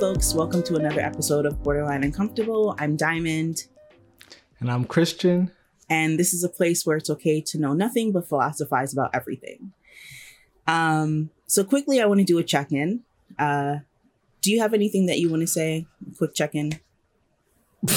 [0.00, 2.74] folks, welcome to another episode of Borderline Uncomfortable.
[2.80, 3.66] I'm Diamond.
[4.58, 5.52] And I'm Christian.
[5.88, 9.72] And this is a place where it's okay to know nothing but philosophize about everything.
[10.66, 13.02] Um, so quickly, I want to do a check-in.
[13.38, 13.76] Uh,
[14.40, 15.86] do you have anything that you want to say?
[16.18, 16.72] Quick check-in.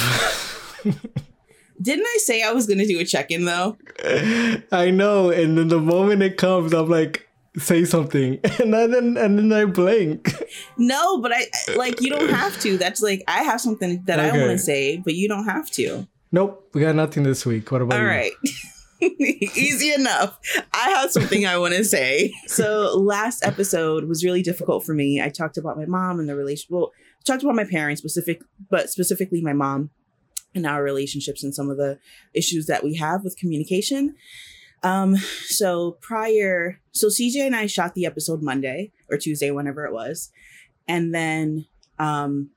[1.81, 3.75] Didn't I say I was going to do a check-in though?
[4.71, 7.26] I know, and then the moment it comes, I'm like,
[7.57, 10.31] say something, and then and then I blank.
[10.77, 12.77] No, but I like you don't have to.
[12.77, 14.29] That's like I have something that okay.
[14.29, 16.07] I want to say, but you don't have to.
[16.31, 17.71] Nope, we got nothing this week.
[17.71, 18.09] What about All you?
[18.09, 18.31] right.
[19.55, 20.39] Easy enough.
[20.73, 22.33] I have something I want to say.
[22.47, 25.21] So last episode was really difficult for me.
[25.21, 26.67] I talked about my mom and the relation.
[26.69, 29.91] Well, I talked about my parents specific, but specifically my mom
[30.55, 31.99] and our relationships and some of the
[32.33, 34.15] issues that we have with communication.
[34.83, 39.93] Um, so prior, so CJ and I shot the episode Monday or Tuesday, whenever it
[39.93, 40.31] was,
[40.87, 41.65] and then
[41.99, 42.51] um,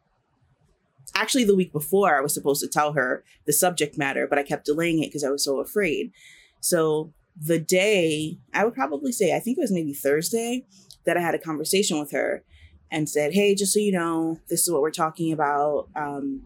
[1.14, 4.42] actually the week before I was supposed to tell her the subject matter, but I
[4.42, 6.12] kept delaying it because I was so afraid.
[6.60, 10.66] So the day, I would probably say, I think it was maybe Thursday,
[11.06, 12.44] that I had a conversation with her
[12.90, 16.42] and said, Hey, just so you know, this is what we're talking about um,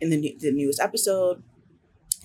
[0.00, 1.42] in the, the newest episode.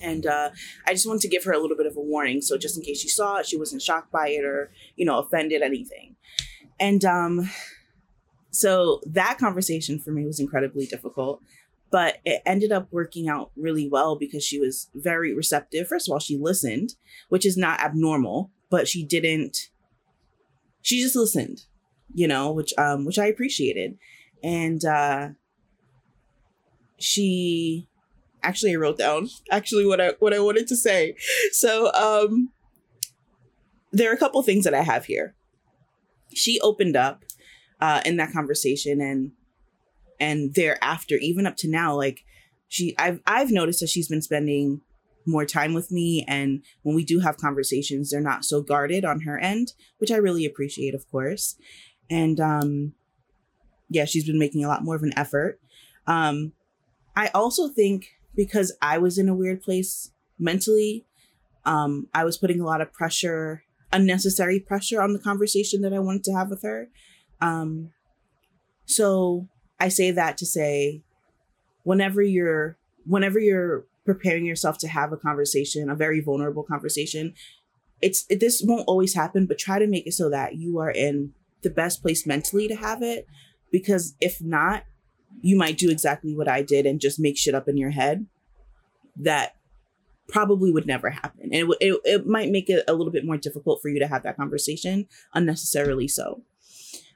[0.00, 0.50] And uh,
[0.86, 2.40] I just wanted to give her a little bit of warning.
[2.40, 5.18] So just in case she saw it, she wasn't shocked by it or, you know,
[5.18, 6.16] offended, anything.
[6.80, 7.50] And um,
[8.50, 11.42] so that conversation for me was incredibly difficult
[11.90, 15.88] but it ended up working out really well because she was very receptive.
[15.88, 16.94] First of all, she listened,
[17.28, 19.70] which is not abnormal, but she didn't
[20.82, 21.64] she just listened,
[22.14, 23.98] you know, which um which I appreciated.
[24.42, 25.28] And uh
[26.98, 27.88] she
[28.42, 31.16] actually I wrote down actually what I what I wanted to say.
[31.52, 32.50] So um
[33.92, 35.34] there are a couple things that I have here.
[36.34, 37.24] She opened up
[37.80, 39.32] uh in that conversation and
[40.20, 42.20] and thereafter even up to now like
[42.68, 44.80] she I've I've noticed that she's been spending
[45.26, 49.20] more time with me and when we do have conversations they're not so guarded on
[49.20, 51.56] her end which I really appreciate of course
[52.10, 52.94] and um
[53.90, 55.60] yeah she's been making a lot more of an effort
[56.06, 56.52] um
[57.14, 61.04] I also think because I was in a weird place mentally.
[61.66, 65.98] Um I was putting a lot of pressure unnecessary pressure on the conversation that I
[65.98, 66.88] wanted to have with her.
[67.40, 67.90] Um
[68.86, 69.48] so
[69.80, 71.02] I say that to say
[71.82, 77.34] whenever you're whenever you're preparing yourself to have a conversation, a very vulnerable conversation,
[78.00, 80.92] it's it, this won't always happen, but try to make it so that you are
[80.92, 81.32] in
[81.62, 83.26] the best place mentally to have it.
[83.72, 84.84] Because if not,
[85.40, 88.26] you might do exactly what I did and just make shit up in your head
[89.16, 89.56] that
[90.28, 91.50] probably would never happen.
[91.52, 94.06] And it, it, it might make it a little bit more difficult for you to
[94.06, 96.42] have that conversation unnecessarily so.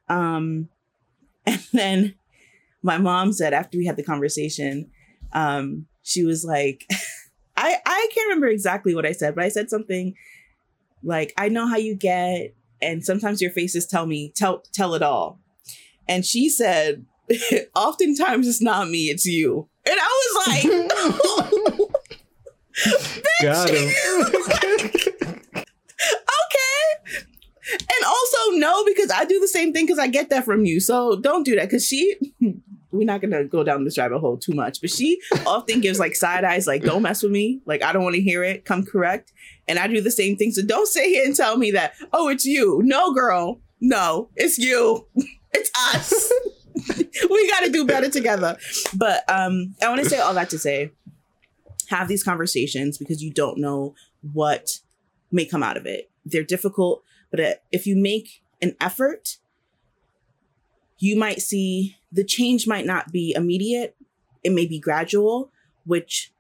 [0.09, 0.69] Um,
[1.47, 2.15] and then
[2.83, 4.91] my mom said after we had the conversation,
[5.33, 6.87] um, she was like,
[7.57, 10.15] I, I can't remember exactly what I said, but I said something
[11.03, 15.03] like, I know how you get, and sometimes your faces tell me, tell tell it
[15.03, 15.39] all.
[16.09, 17.05] And she said,
[17.75, 19.69] oftentimes it's not me, it's you.
[19.85, 20.65] And I was like,
[23.43, 23.93] Got him.
[26.05, 27.25] Okay.
[27.75, 30.81] And also no because i do the same thing because i get that from you.
[30.81, 32.17] So don't do that because she
[32.91, 36.17] we're not gonna go down this rabbit hole too much but she often gives like
[36.17, 37.61] side eyes like don't mess with me.
[37.67, 38.65] Like i don't want to hear it.
[38.65, 39.33] Come correct.
[39.69, 40.51] And i do the same thing.
[40.51, 42.81] So don't sit here and tell me that oh it's you.
[42.83, 43.61] No girl.
[43.81, 45.07] No it's you.
[45.53, 46.33] It's us
[47.31, 48.57] we got to do better together
[48.97, 50.91] but um i want to say all that to say
[51.89, 53.95] have these conversations because you don't know
[54.33, 54.79] what
[55.31, 59.39] may come out of it they're difficult but if you make an effort,
[60.99, 63.97] you might see the change might not be immediate.
[64.45, 65.51] It may be gradual,
[65.85, 66.33] which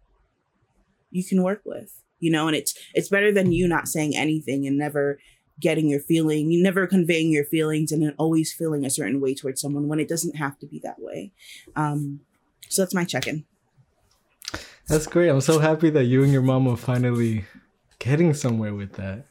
[1.10, 4.66] you can work with, you know, and it's it's better than you not saying anything
[4.66, 5.18] and never
[5.60, 9.34] getting your feeling, you never conveying your feelings and then always feeling a certain way
[9.34, 11.32] towards someone when it doesn't have to be that way.
[11.76, 12.20] Um,
[12.68, 13.44] so that's my check-in.
[14.88, 15.28] That's great.
[15.28, 17.44] I'm so happy that you and your mom are finally
[17.98, 19.24] getting somewhere with that.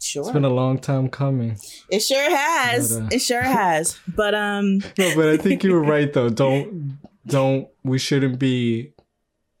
[0.00, 0.22] Sure.
[0.22, 1.58] It's been a long time coming.
[1.90, 2.98] It sure has.
[2.98, 3.98] But, uh, it sure has.
[4.08, 6.30] But um No, but I think you were right though.
[6.30, 8.92] Don't don't we shouldn't be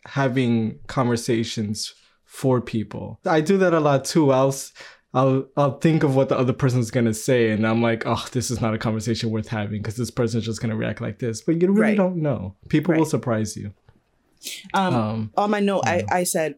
[0.06, 1.94] having conversations
[2.24, 3.20] for people.
[3.26, 4.30] I do that a lot too.
[4.30, 4.54] I'll
[5.16, 8.50] I'll I'll think of what the other person's gonna say, and I'm like, oh, this
[8.50, 11.40] is not a conversation worth having because this person's just gonna react like this.
[11.40, 11.96] But you really right.
[11.96, 12.54] don't know.
[12.68, 12.98] People right.
[12.98, 13.72] will surprise you.
[14.74, 16.56] Um, um, on my note, I, I said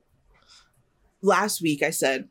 [1.23, 1.83] last week.
[1.85, 2.29] I said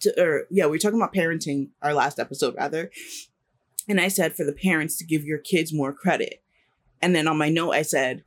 [0.00, 2.90] to, or yeah, we were talking about parenting our last episode rather.
[3.88, 6.42] And I said for the parents to give your kids more credit.
[7.02, 8.24] and then on my note I said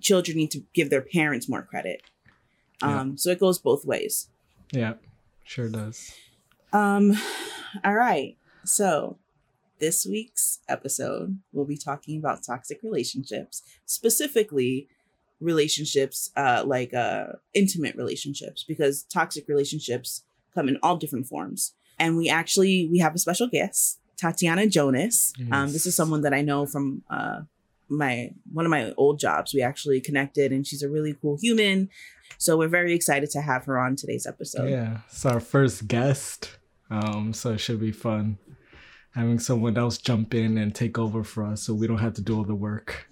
[0.00, 2.02] children need to give their parents more credit.
[2.82, 3.12] Um, Yeah.
[3.16, 4.28] so it goes both ways.
[4.72, 4.94] Yeah,
[5.44, 6.12] sure does.
[6.74, 7.16] Um,
[7.84, 8.36] all right.
[8.64, 9.18] So
[9.78, 14.88] this week's episode, we'll be talking about toxic relationships, specifically
[15.40, 20.24] relationships uh, like uh, intimate relationships, because toxic relationships
[20.54, 21.74] come in all different forms.
[21.98, 25.32] And we actually we have a special guest, Tatiana Jonas.
[25.52, 27.42] Um, this is someone that I know from uh,
[27.88, 29.54] my one of my old jobs.
[29.54, 31.88] We actually connected, and she's a really cool human.
[32.38, 34.70] So we're very excited to have her on today's episode.
[34.70, 36.50] yeah, it's our first guest,
[36.90, 38.38] um, so it should be fun
[39.14, 42.20] having someone else jump in and take over for us, so we don't have to
[42.20, 43.06] do all the work.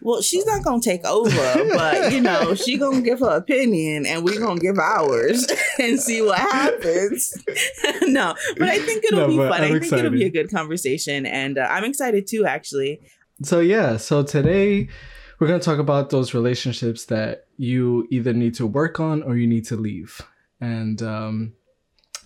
[0.00, 1.30] Well, she's not gonna take over,
[1.74, 5.46] but you know, she gonna give her opinion, and we gonna give ours
[5.78, 7.34] and see what happens.
[8.02, 9.62] no, but I think it'll No, be fun.
[9.62, 12.46] I'm I think it'll be a good conversation, and uh, I'm excited too.
[12.46, 13.00] Actually,
[13.42, 14.88] So yeah, so today
[15.38, 19.46] we're gonna talk about those relationships that you either need to work on or you
[19.46, 20.22] need to leave.
[20.62, 21.52] And um,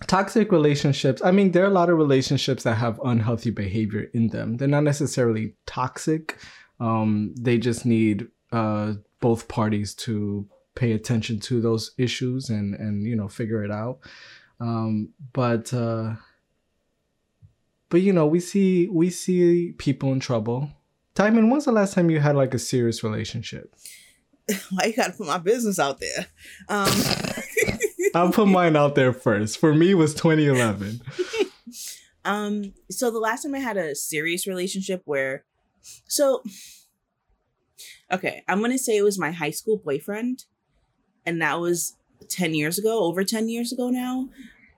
[0.05, 1.21] toxic relationships.
[1.23, 4.57] I mean, there are a lot of relationships that have unhealthy behavior in them.
[4.57, 6.37] They're not necessarily toxic.
[6.79, 13.03] Um, they just need uh, both parties to pay attention to those issues and and
[13.03, 13.99] you know figure it out.
[14.59, 16.15] Um, but uh,
[17.89, 20.69] but you know we see we see people in trouble.
[21.15, 23.73] Diamond, when's the last time you had like a serious relationship?
[24.69, 26.27] why you gotta put my business out there?
[26.69, 26.91] Um,
[28.17, 29.59] I'll put mine out there first.
[29.59, 31.01] For me, it was 2011.
[32.25, 35.43] um, so the last time I had a serious relationship where,
[36.07, 36.43] so,
[38.11, 40.45] okay, I'm gonna say it was my high school boyfriend,
[41.25, 41.95] and that was
[42.29, 44.29] 10 years ago, over 10 years ago now.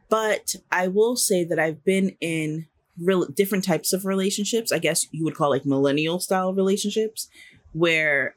[0.10, 2.68] But I will say that I've been in
[3.00, 4.72] real different types of relationships.
[4.72, 7.30] I guess you would call like millennial style relationships,
[7.72, 8.36] where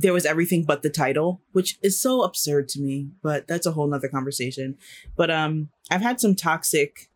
[0.00, 3.72] there was everything but the title, which is so absurd to me, but that's a
[3.72, 4.76] whole nother conversation.
[5.16, 7.08] But um I've had some toxic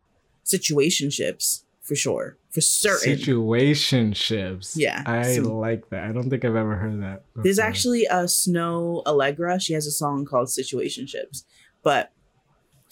[0.45, 2.37] situationships for sure.
[2.51, 3.15] For certain.
[3.17, 4.73] Situationships.
[4.75, 6.03] Yeah, I some- like that.
[6.05, 7.23] I don't think I've ever heard that.
[7.35, 9.61] There's actually a Snoh Aalegra.
[9.61, 11.43] She has a song called Situationships.
[11.83, 12.11] But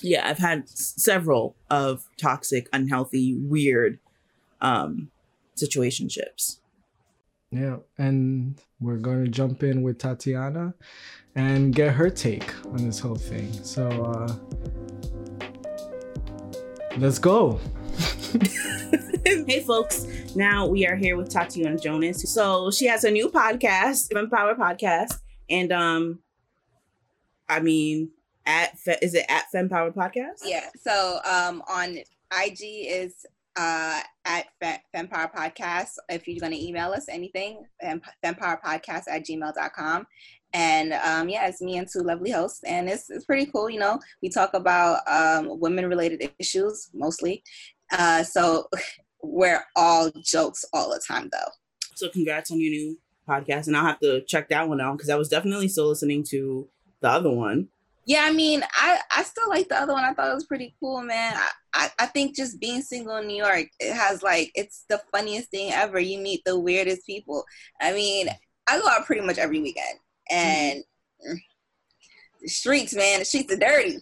[0.02, 4.00] yeah, I've had s- several of toxic, unhealthy, weird
[4.62, 5.10] um
[5.56, 6.58] situationships.
[7.52, 10.74] Yeah, and we're going to jump in with Tatiana
[11.36, 13.52] and get her take on this whole thing.
[13.64, 15.48] So, uh,
[16.98, 17.60] let's go.
[19.26, 22.30] hey folks, now we are here with Tatiana Jonas.
[22.34, 25.20] So she has a new podcast, Empower Podcast,
[25.50, 26.20] and um,
[27.48, 28.12] I mean,
[28.46, 30.42] at is it at Femme Power Podcast?
[30.44, 30.70] Yeah.
[30.80, 31.98] So um, on
[32.32, 33.26] IG is
[33.56, 35.92] uh, at Fe- Femme Power Podcast.
[36.10, 40.08] If you're going to email us anything, fem- femmepowerpodcast at gmail.com.
[40.54, 42.64] And um, yeah, it's me and two lovely hosts.
[42.64, 43.70] And it's, it's pretty cool.
[43.70, 47.44] You know, we talk about um, women related issues mostly.
[47.92, 48.68] Uh, so
[49.24, 51.52] we're all jokes all the time, though.
[51.96, 52.98] So congrats on your new
[53.28, 56.24] podcast, and I'll have to check that one out because I was definitely still listening
[56.30, 56.68] to
[57.02, 57.68] the other one.
[58.06, 60.04] Yeah, I mean, I, I still like the other one.
[60.04, 61.36] I thought it was pretty cool, man.
[61.36, 65.02] I, I, I think just being single in New York, it has like, it's the
[65.12, 66.00] funniest thing ever.
[66.00, 67.46] You meet the weirdest people.
[67.80, 68.28] I mean,
[68.70, 70.00] I go out pretty much every weekend.
[70.30, 70.84] And
[71.28, 71.38] mm,
[72.42, 74.00] the streets, man, the streets are dirty.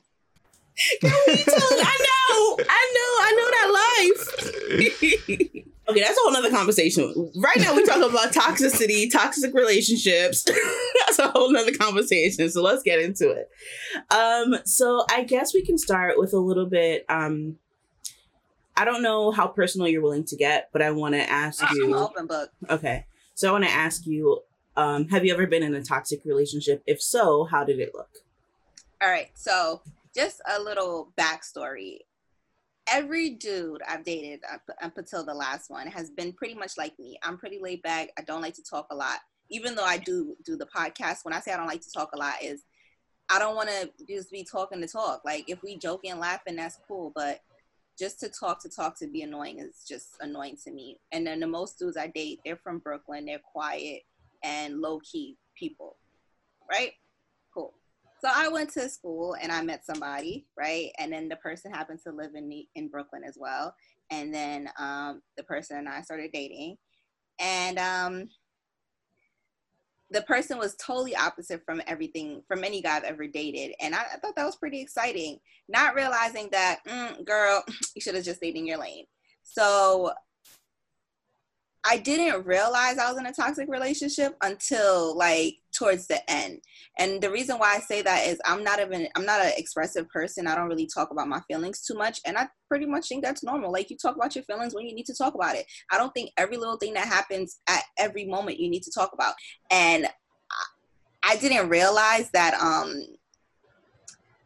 [1.04, 3.70] I know, I know, I know that
[4.80, 5.76] life.
[5.90, 7.32] okay, that's a whole nother conversation.
[7.38, 10.44] Right now, we talk about toxicity, toxic relationships.
[11.00, 12.50] that's a whole nother conversation.
[12.50, 13.50] So let's get into it.
[14.14, 17.06] Um, so I guess we can start with a little bit.
[17.10, 17.58] Um,
[18.78, 21.76] I don't know how personal you're willing to get, but I want to ask I'm
[21.76, 21.96] you.
[21.96, 22.52] open book.
[22.70, 23.06] Okay,
[23.36, 24.42] so I want to ask you.
[24.78, 26.82] Um, have you ever been in a toxic relationship?
[26.88, 28.10] If so, how did it look?
[29.02, 29.82] All right, so
[30.16, 32.00] just a little backstory.
[32.92, 36.98] Every dude I've dated up, up until the last one has been pretty much like
[36.98, 37.18] me.
[37.24, 38.10] I'm pretty laid back.
[38.18, 39.20] I don't like to talk a lot,
[39.50, 41.24] even though I do do the podcast.
[41.24, 42.64] When I say I don't like to talk a lot, is
[43.30, 45.22] I don't want to just be talking to talk.
[45.24, 47.42] Like if we joking and laughing, that's cool, but
[47.98, 51.00] just to talk to talk to be annoying is just annoying to me.
[51.12, 53.26] And then the most dudes I date, they're from Brooklyn.
[53.26, 54.04] They're quiet
[54.42, 55.98] and low key people,
[56.72, 56.94] right?
[58.22, 60.90] So I went to school and I met somebody, right?
[61.00, 63.74] And then the person happened to live in in Brooklyn as well.
[64.12, 66.78] And then um, the person and I started dating,
[67.40, 68.30] and um,
[70.12, 74.00] the person was totally opposite from everything from any guy I've ever dated, and I,
[74.00, 75.40] I thought that was pretty exciting.
[75.70, 77.64] Not realizing that, mm, girl,
[77.96, 79.06] you should have just stayed in your lane.
[79.44, 80.12] So
[81.86, 86.60] I didn't realize I was in a toxic relationship until like towards the end.
[86.98, 90.10] And the reason why I say that is I'm not even I'm not an expressive
[90.10, 90.46] person.
[90.46, 93.44] I don't really talk about my feelings too much and I pretty much think that's
[93.44, 93.72] normal.
[93.72, 95.66] Like you talk about your feelings when you need to talk about it.
[95.92, 99.12] I don't think every little thing that happens at every moment you need to talk
[99.14, 99.34] about.
[99.72, 100.08] And
[101.24, 102.94] I didn't realize that um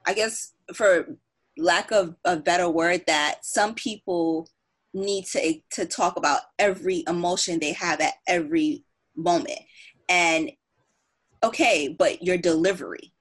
[0.06, 1.18] I guess for
[1.58, 4.48] lack of a better word that some people
[4.94, 8.84] need to to talk about every emotion they have at every
[9.16, 9.60] moment.
[10.10, 10.52] And
[11.44, 13.14] okay but your delivery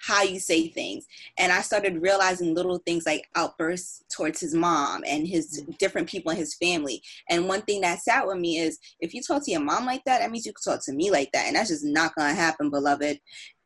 [0.00, 1.06] how you say things.
[1.38, 6.30] And i started realizing little things like outbursts towards his mom and his different people
[6.32, 7.02] in his family.
[7.28, 10.02] And one thing that sat with me is if you talk to your mom like
[10.04, 11.46] that that means you can talk to me like that.
[11.46, 13.20] And that's just not gonna happen beloved.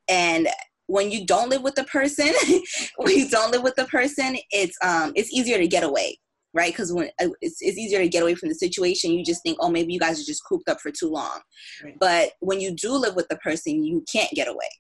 [0.09, 0.49] And
[0.87, 2.29] when you don't live with the person
[2.97, 6.19] when you don't live with the person it's um it's easier to get away
[6.55, 6.73] right?
[6.73, 9.59] Because when uh, it's, it's easier to get away from the situation, you just think,
[9.61, 11.41] oh, maybe you guys are just cooped up for too long.
[11.83, 11.97] Right.
[11.99, 14.71] But when you do live with the person, you can't get away.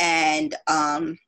[0.00, 1.18] And um,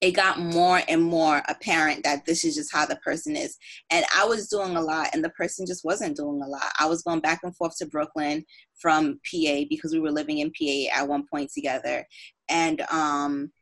[0.00, 3.56] it got more and more apparent that this is just how the person is.
[3.90, 6.72] And I was doing a lot, and the person just wasn't doing a lot.
[6.78, 8.44] I was going back and forth to Brooklyn
[8.80, 12.06] from PA because we were living in PA at one point together.
[12.48, 13.52] And um,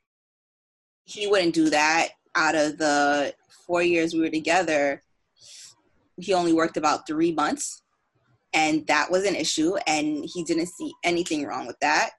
[1.05, 2.11] he wouldn't do that.
[2.37, 3.35] Out of the
[3.67, 5.03] four years we were together,
[6.21, 7.83] he only worked about three months
[8.55, 12.11] and that was an issue and he didn't see anything wrong with that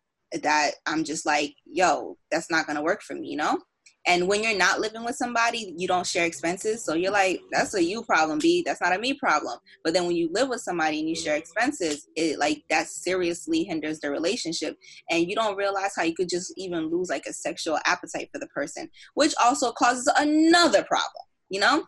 [0.43, 3.59] that i'm just like yo that's not gonna work for me you know?
[4.07, 7.73] And when you're not living with somebody you don't share expenses so you're like that's
[7.73, 9.59] a you problem b that's not a me problem.
[9.83, 13.63] But then when you live with somebody and you share expenses it like that seriously
[13.63, 14.77] hinders the relationship
[15.11, 18.39] and you don't realize how you could just even lose like a sexual appetite for
[18.39, 21.83] the person which also causes another problem you know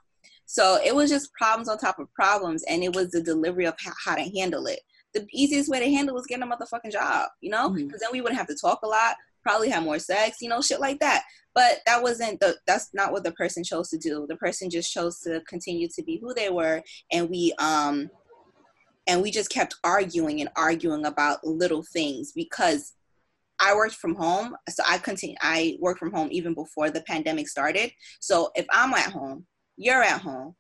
[0.52, 3.76] so it was just problems on top of problems, and it was the delivery of
[3.80, 4.82] how, to handle it.
[5.14, 7.98] The easiest way to handle was getting a motherfucking job, you know, because mm-hmm.
[8.02, 10.82] then we wouldn't have to talk a lot, probably have more sex, you know, shit
[10.82, 11.24] like that.
[11.56, 14.26] But that wasn't the that's not what the person chose to do.
[14.28, 18.10] The person just chose to continue to be who they were, and we um
[19.08, 22.92] and we just kept arguing and arguing about little things because
[23.62, 25.38] I worked from home, so I continue.
[25.42, 27.94] I worked from home even before the pandemic started.
[28.20, 29.46] So if I'm at home
[29.82, 30.56] you're at home.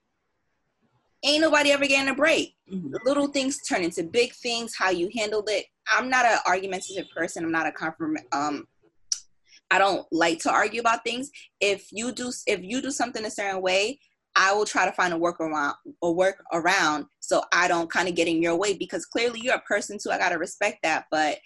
[1.23, 2.55] Ain't nobody ever getting a break.
[2.71, 2.95] Mm-hmm.
[3.05, 4.73] Little things turn into big things.
[4.75, 5.65] How you handled it.
[5.87, 7.43] I'm not an argumentative person.
[7.43, 8.17] I'm not a confirm.
[8.31, 8.65] Um,
[9.69, 11.29] I don't like to argue about things.
[11.59, 13.99] If you do, if you do something a certain way,
[14.35, 18.09] I will try to find a work around or work around so I don't kind
[18.09, 20.09] of get in your way because clearly you're a person too.
[20.09, 21.37] I gotta respect that, but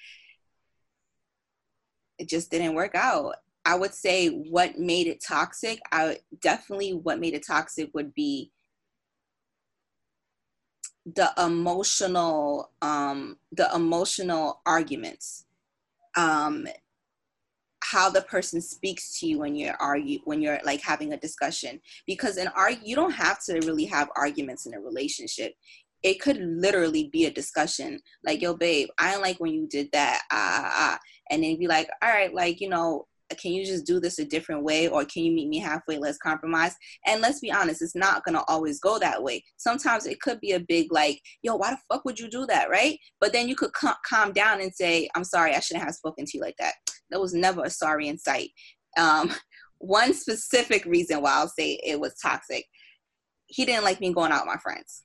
[2.19, 3.35] it just didn't work out.
[3.65, 8.51] I would say what made it toxic, I definitely what made it toxic would be
[11.15, 15.45] the emotional um the emotional arguments
[16.17, 16.67] um
[17.83, 21.79] how the person speaks to you when you're argue when you're like having a discussion
[22.07, 25.53] because an argue you don't have to really have arguments in a relationship
[26.01, 29.87] it could literally be a discussion like yo babe i don't like when you did
[29.91, 30.99] that ah, ah.
[31.29, 34.25] and then be like all right like you know can you just do this a
[34.25, 35.97] different way or can you meet me halfway?
[35.97, 36.75] Let's compromise.
[37.05, 39.43] And let's be honest it's not gonna always go that way.
[39.57, 42.69] Sometimes it could be a big like yo why the fuck would you do that
[42.69, 42.97] right?
[43.19, 46.37] But then you could calm down and say i'm sorry i shouldn't have spoken to
[46.37, 46.73] you like that.
[47.09, 48.49] There was never a sorry in sight.
[48.97, 49.33] Um,
[49.79, 52.63] one specific reason why i'll say it was toxic
[53.47, 55.03] he didn't like me going out with my friends.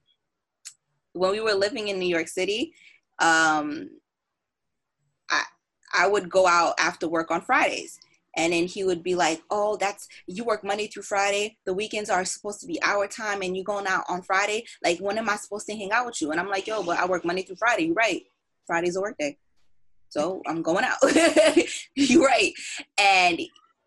[1.13, 2.73] When we were living in new york city
[3.19, 3.91] um,
[5.31, 5.43] I,
[5.93, 7.99] I would go out after work on Fridays
[8.37, 11.57] and then he would be like oh that's you work monday through friday.
[11.67, 14.65] The weekends are supposed to be our time and you going out on friday.
[14.85, 16.31] Like when am i supposed to hang out with you?
[16.31, 17.85] And i'm like yo but i work monday through friday.
[17.85, 18.23] You're right.
[18.67, 19.39] Friday's a work day.
[20.09, 20.99] So i'm going out.
[21.95, 22.53] You're right.
[22.99, 23.41] And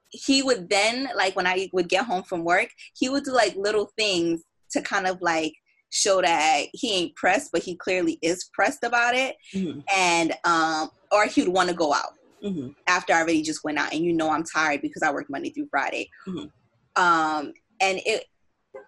[0.09, 3.55] he would then like when i would get home from work he would do like
[3.55, 5.53] little things to kind of like
[5.89, 9.35] show that he ain't pressed but he clearly is pressed about it.
[9.53, 9.79] Mm-hmm.
[9.95, 12.69] and um or he would want to go out mm-hmm.
[12.87, 15.49] after I already just went out and you know I'm tired because I work Monday
[15.49, 16.09] through Friday.
[16.27, 17.01] Mm-hmm.
[17.01, 18.25] Um, and it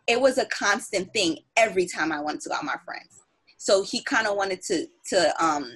[0.07, 3.23] it was a constant thing every time I wanted to go out with my friends.
[3.57, 5.71] So he kind of wanted to to um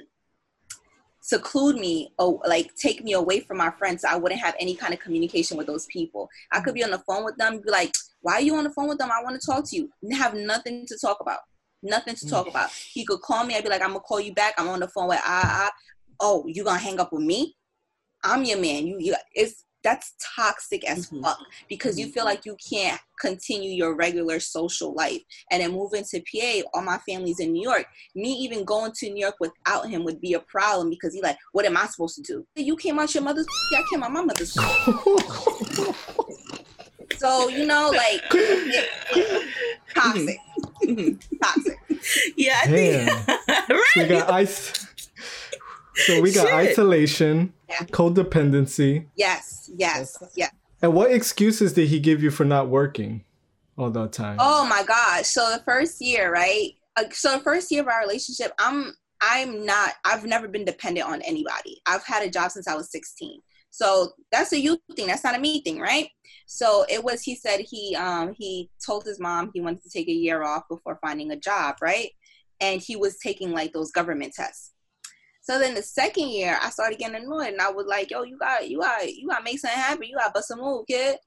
[1.21, 4.75] seclude me or like take me away from my friends so I wouldn't have any
[4.75, 6.27] kind of communication with those people.
[6.51, 8.71] I could be on the phone with them, be like, why are you on the
[8.71, 9.11] phone with them?
[9.11, 9.89] I want to talk to you.
[10.01, 11.39] And have nothing to talk about.
[11.83, 12.49] Nothing to talk mm.
[12.49, 12.71] about.
[12.71, 13.55] He could call me.
[13.55, 14.55] I'd be like, I'm gonna call you back.
[14.57, 15.71] I'm on the phone with ah ah.
[16.19, 17.55] Oh, you gonna hang up with me?
[18.23, 18.85] I'm your man.
[18.87, 21.21] You, you it's that's toxic as Mhm.
[21.23, 25.21] fuck because you feel like you can't continue your regular social life
[25.51, 29.09] and then moving to PA all my family's in New York me even going to
[29.09, 32.15] New York without him would be a problem because he like what am I supposed
[32.17, 34.53] to do you came out your mother's Yeah, I came out my mother's
[37.17, 38.89] so you know like it-
[39.95, 40.37] toxic
[40.83, 41.21] Mhm.
[41.41, 41.77] toxic
[42.35, 43.25] Yeah, I Damn.
[43.25, 43.39] think
[43.95, 44.09] we right.
[44.09, 44.85] got ice.
[46.05, 46.69] So we got Shit.
[46.69, 47.83] isolation, Yeah.
[47.91, 50.51] codependency, yes yes yes
[50.81, 53.23] and what excuses did he give you for not working
[53.77, 54.37] all the time?
[54.39, 55.25] Oh my gosh.
[55.27, 56.71] So the first year, right?
[57.11, 61.21] So the first year of our relationship, I'm I'm not I've never been dependent on
[61.21, 61.81] anybody.
[61.85, 63.41] I've had a job since I was 16.
[63.71, 65.07] So that's a you thing.
[65.07, 66.09] That's not a me thing, right?
[66.45, 70.07] So it was he said he um he told his mom he wanted to take
[70.07, 72.09] a year off before finding a job, right?
[72.61, 74.71] And he was taking like those government tests.
[75.49, 78.37] So then the second year I started getting annoyed and I was like, yo, you
[78.37, 80.03] got you got you gotta make something happen.
[80.03, 81.17] You gotta bust a move, kid.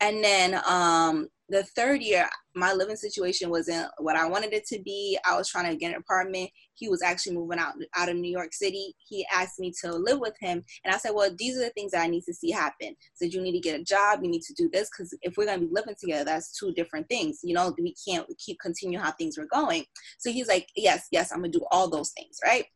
[0.00, 4.80] And then um the third year, my living situation wasn't what I wanted it to
[4.84, 5.18] be.
[5.28, 6.50] I was trying to get an apartment.
[6.74, 8.94] He was actually moving out out of New York City.
[8.98, 11.90] He asked me to live with him, and I said, "Well, these are the things
[11.90, 14.20] that I need to see happen." Said you need to get a job.
[14.22, 17.08] You need to do this because if we're gonna be living together, that's two different
[17.08, 17.40] things.
[17.42, 19.84] You know, we can't keep continue how things were going.
[20.18, 22.66] So he's like, "Yes, yes, I'm gonna do all those things." Right.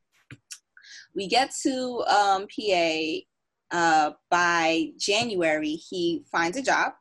[1.15, 2.97] We get to um, PA.
[3.73, 6.93] Uh, by January, he finds a job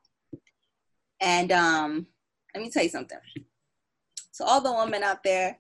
[1.19, 2.07] and um,
[2.53, 3.17] let me tell you something.
[4.31, 5.59] So all the women out there,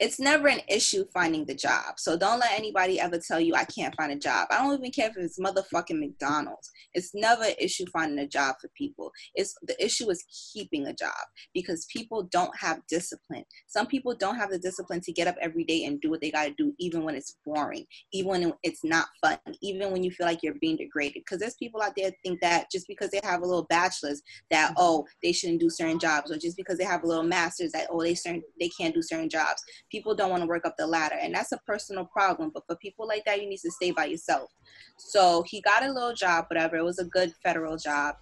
[0.00, 1.98] it's never an issue finding the job.
[1.98, 4.48] So don't let anybody ever tell you I can't find a job.
[4.50, 6.70] I don't even care if it's motherfucking McDonald's.
[6.94, 9.12] It's never an issue finding a job for people.
[9.34, 11.12] It's the issue is keeping a job
[11.52, 13.44] because people don't have discipline.
[13.68, 16.30] Some people don't have the discipline to get up every day and do what they
[16.30, 20.10] got to do, even when it's boring, even when it's not fun, even when you
[20.10, 21.22] feel like you're being degraded.
[21.26, 24.68] Because there's people out there think that just because they have a little bachelor's, that
[24.70, 24.74] mm-hmm.
[24.78, 27.88] oh they shouldn't do certain jobs, or just because they have a little master's, that
[27.90, 30.86] oh they certain they can't do certain jobs people don't want to work up the
[30.86, 33.90] ladder and that's a personal problem but for people like that you need to stay
[33.90, 34.50] by yourself.
[34.98, 38.14] So he got a little job whatever it was a good federal job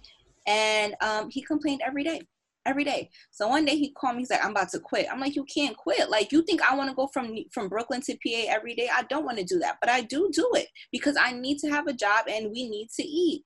[0.47, 2.21] and um, he complained every day
[2.65, 3.09] every day.
[3.31, 5.07] So one day he called me he's like i'm about to quit.
[5.11, 6.09] I'm like you can't quit.
[6.09, 8.89] Like you think i want to go from from brooklyn to pa every day?
[8.93, 11.69] I don't want to do that but i do do it because i need to
[11.69, 13.43] have a job and we need to eat.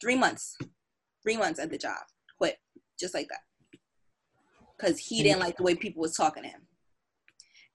[0.00, 0.56] Three months
[1.22, 1.98] three months at the job
[2.38, 2.56] quit
[2.98, 3.40] just like that
[4.76, 6.62] because he didn't like the way people was talking to him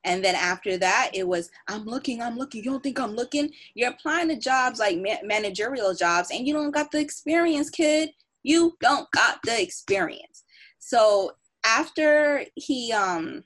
[0.05, 2.63] and then after that, it was, I'm looking, I'm looking.
[2.63, 3.49] You don't think I'm looking?
[3.73, 8.11] You're applying to jobs like ma- managerial jobs and you don't got the experience, kid.
[8.43, 10.43] You don't got the experience.
[10.77, 11.31] So
[11.65, 13.43] after he um,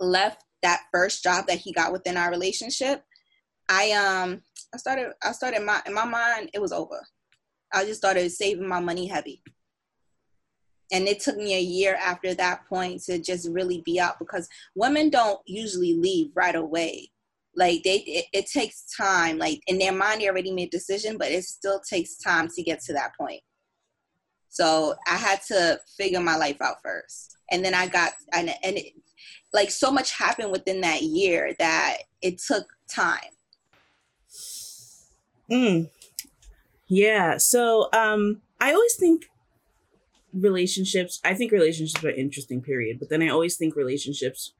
[0.00, 3.04] left that first job that he got within our relationship,
[3.68, 7.00] I um I started I started my in my mind it was over.
[7.74, 9.42] I just started saving my money heavy
[10.92, 14.48] and it took me a year after that point to just really be out because
[14.74, 17.10] women don't usually leave right away.
[17.56, 19.38] Like they it, it, takes time.
[19.38, 22.62] Like in their mind they already made a decision but it still takes time to
[22.62, 23.40] get to that point.
[24.48, 27.36] So i had to figure my life out first.
[27.50, 28.92] And then i got and, and it,
[29.52, 33.32] like so much happened within that year that it took time.
[35.50, 35.90] Mm.
[36.86, 37.38] Yeah.
[37.38, 39.28] So um I always think
[40.32, 44.52] relationships I think relationships are interesting period, but then I always think relationships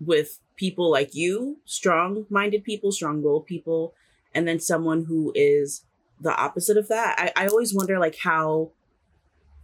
[0.00, 3.94] with people like you, strong minded people, strong willed people,
[4.34, 5.84] and then someone who is
[6.20, 7.32] the opposite of that.
[7.36, 8.72] I, I always wonder like how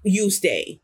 [0.02, 0.80] you stay.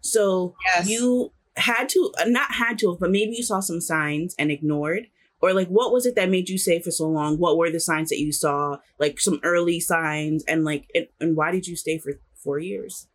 [0.00, 4.34] So yes you had to uh, not had to but maybe you saw some signs
[4.38, 5.06] and ignored
[5.40, 7.80] or like what was it that made you stay for so long what were the
[7.80, 11.74] signs that you saw like some early signs and like and, and why did you
[11.74, 13.08] stay for four years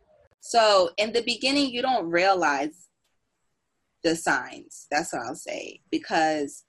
[0.44, 2.88] So in the beginning, you don't realize
[4.02, 4.88] the signs.
[4.90, 6.64] That's what I'll say because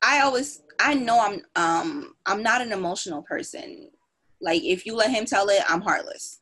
[0.00, 3.90] I always I know I'm um I'm not an emotional person.
[4.40, 6.40] Like if you let him tell it, I'm heartless.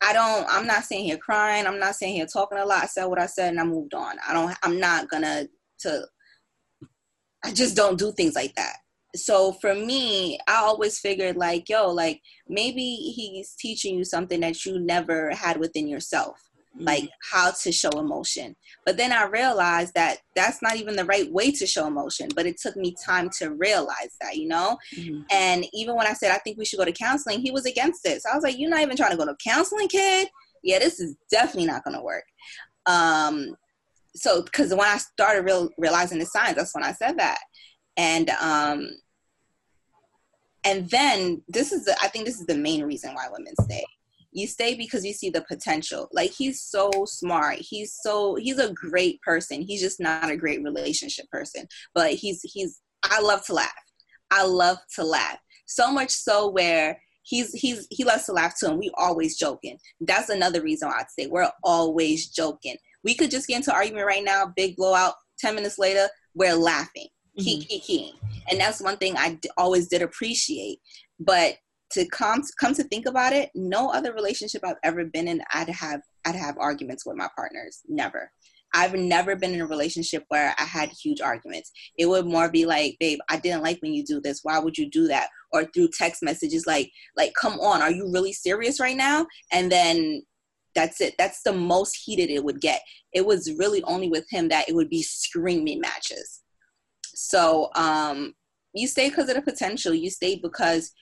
[0.00, 1.66] I don't I'm not sitting here crying.
[1.66, 2.84] I'm not sitting here talking a lot.
[2.84, 4.16] I said what I said and I moved on.
[4.26, 5.48] I don't I'm not gonna
[5.80, 6.06] to
[7.44, 8.78] I just don't do things like that.
[9.16, 14.64] So for me, I always figured like, yo, like maybe he's teaching you something that
[14.64, 16.40] you never had within yourself,
[16.78, 18.54] like how to show emotion.
[18.84, 22.46] But then I realized that that's not even the right way to show emotion, but
[22.46, 24.78] it took me time to realize that, you know?
[24.96, 25.24] Mhm.
[25.30, 28.06] And even when I said I think we should go to counseling, he was against
[28.06, 28.22] it.
[28.22, 30.28] So I was like, "You're not even trying to go to counseling, kid?
[30.62, 32.24] Yeah, this is definitely not going to work."
[32.86, 33.56] Um,
[34.14, 37.38] so because when I started real, realizing the signs, that's when I said that,
[37.96, 38.90] and um,
[40.66, 43.84] And then this is the I think this is the main reason why women stay.
[44.32, 46.08] You stay because you see the potential.
[46.12, 47.58] Like he's so smart.
[47.60, 49.62] He's so he's a great person.
[49.62, 51.68] He's just not a great relationship person.
[51.94, 53.70] But he's he's I love to laugh.
[54.30, 55.38] I love to laugh.
[55.66, 59.78] So much so where he's he's he loves to laugh too and we always joking.
[60.00, 62.76] That's another reason why I'd say we're always joking.
[63.04, 67.06] We could just get into argument right now, big blowout, 10 minutes later, we're laughing.
[67.38, 68.35] Mm-hmm.
[68.50, 70.78] And that's one thing I d- always did appreciate.
[71.18, 71.56] But
[71.92, 75.68] to come come to think about it, no other relationship I've ever been in, I'd
[75.68, 77.82] have I'd have arguments with my partners.
[77.88, 78.30] Never.
[78.74, 81.70] I've never been in a relationship where I had huge arguments.
[81.96, 84.40] It would more be like, babe, I didn't like when you do this.
[84.42, 85.28] Why would you do that?
[85.52, 89.26] Or through text messages like, like, come on, are you really serious right now?
[89.52, 90.22] And then
[90.74, 91.14] that's it.
[91.16, 92.82] That's the most heated it would get.
[93.12, 96.42] It was really only with him that it would be screaming matches.
[97.26, 98.34] So um,
[98.72, 99.92] you stay because of the potential.
[99.92, 100.92] You stay because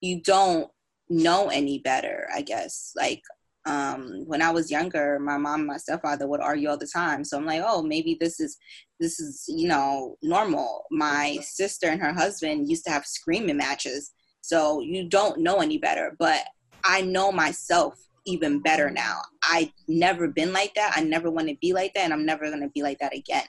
[0.00, 0.70] you don't
[1.08, 2.92] know any better, I guess.
[2.96, 3.22] Like
[3.66, 7.24] um, when I was younger, my mom and my stepfather would argue all the time.
[7.24, 8.56] So I'm like, oh, maybe this is
[9.00, 10.84] this is you know normal.
[10.92, 14.12] My sister and her husband used to have screaming matches.
[14.42, 16.44] So you don't know any better, but
[16.84, 19.20] I know myself even better now.
[19.42, 20.92] I never been like that.
[20.96, 23.46] I never want to be like that, and I'm never gonna be like that again.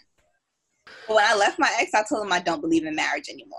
[1.07, 3.57] But when I left my ex, I told him I don't believe in marriage anymore.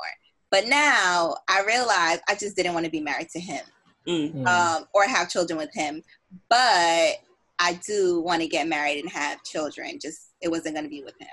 [0.51, 3.65] But now I realize I just didn't want to be married to him
[4.07, 4.47] mm-hmm.
[4.47, 6.03] um, or have children with him.
[6.49, 7.17] But
[7.59, 9.99] I do want to get married and have children.
[10.01, 11.29] Just it wasn't going to be with him.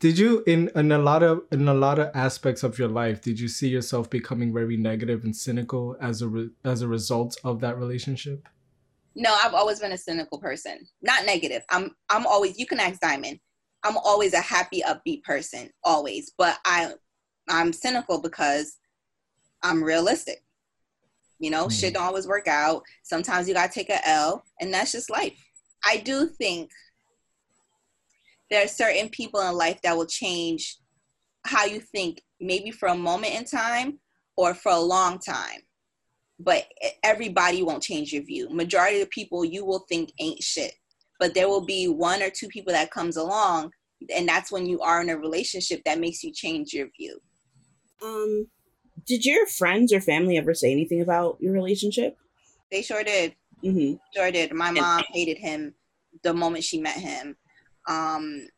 [0.00, 3.22] Did you in in a lot of in a lot of aspects of your life
[3.22, 7.36] did you see yourself becoming very negative and cynical as a re, as a result
[7.42, 8.46] of that relationship?
[9.14, 10.86] No, I've always been a cynical person.
[11.00, 11.62] Not negative.
[11.70, 13.40] I'm I'm always you can ask Diamond.
[13.84, 16.32] I'm always a happy, upbeat person, always.
[16.36, 16.92] But I
[17.48, 18.78] I'm cynical because
[19.62, 20.42] I'm realistic.
[21.38, 21.72] You know, mm.
[21.72, 22.82] shit don't always work out.
[23.02, 25.36] Sometimes you gotta take a L, and that's just life.
[25.84, 26.70] I do think
[28.50, 30.76] there are certain people in life that will change
[31.44, 33.98] how you think, maybe for a moment in time
[34.36, 35.60] or for a long time.
[36.38, 36.66] But
[37.02, 38.48] everybody won't change your view.
[38.50, 40.74] Majority of the people you will think ain't shit
[41.22, 43.70] but there will be one or two people that comes along
[44.12, 47.16] and that's when you are in a relationship that makes you change your view.
[48.02, 48.48] Um
[49.06, 52.16] did your friends or family ever say anything about your relationship?
[52.72, 53.36] They sure did.
[53.62, 53.98] Mm-hmm.
[54.12, 54.52] sure did.
[54.52, 55.76] My mom hated him
[56.24, 57.36] the moment she met him.
[57.86, 58.48] Um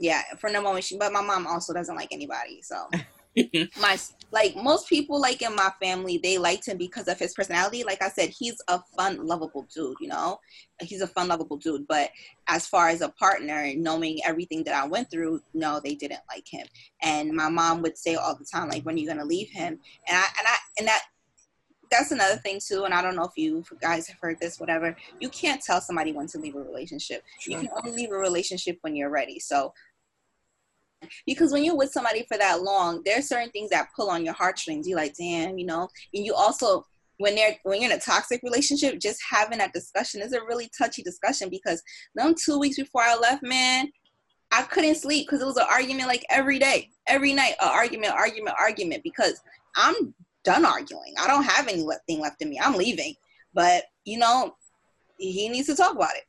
[0.00, 2.88] yeah from the moment she but my mom also doesn't like anybody so.
[3.78, 3.98] My
[4.32, 7.84] like most people like in my family they liked him because of his personality.
[7.84, 10.38] Like i said he's a fun lovable dude you know?
[10.80, 11.86] He's a fun lovable dude.
[11.86, 12.10] But
[12.48, 16.46] as far as a partner knowing everything that i went through no they didn't like
[16.48, 16.66] him.
[17.02, 19.78] And my mom would say all the time like when are you gonna leave him?
[20.08, 21.02] And i and i and that
[21.90, 24.96] that's another thing too and i don't know if you guys have heard this whatever.
[25.20, 27.22] You can't tell somebody when to leave a relationship.
[27.40, 27.52] Sure.
[27.52, 29.38] you can only leave a relationship when you're ready.
[29.38, 29.72] So
[31.26, 34.34] because when you're with somebody for that long, there's certain things that pull on your
[34.34, 34.86] heartstrings.
[34.86, 36.84] You like, damn, you know, and you also
[37.18, 40.70] when they're when you're in a toxic relationship, just having that discussion is a really
[40.76, 41.82] touchy discussion because
[42.14, 43.90] them two weeks before I left, man,
[44.52, 48.12] I couldn't sleep because it was an argument like every day, every night, an argument,
[48.12, 49.02] argument, argument.
[49.02, 49.40] Because
[49.76, 50.14] I'm
[50.44, 51.14] done arguing.
[51.20, 52.60] I don't have anything left in me.
[52.62, 53.14] I'm leaving.
[53.54, 54.54] But you know,
[55.18, 56.24] he needs to talk about it.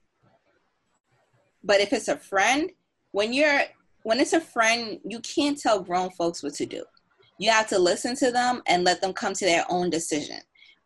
[1.63, 2.71] But if it's a friend,
[3.11, 3.61] when you're
[4.07, 6.81] when it's a friend, you can't tell grown folks what to do.
[7.39, 10.39] You have to listen to them and let them come to their own decision.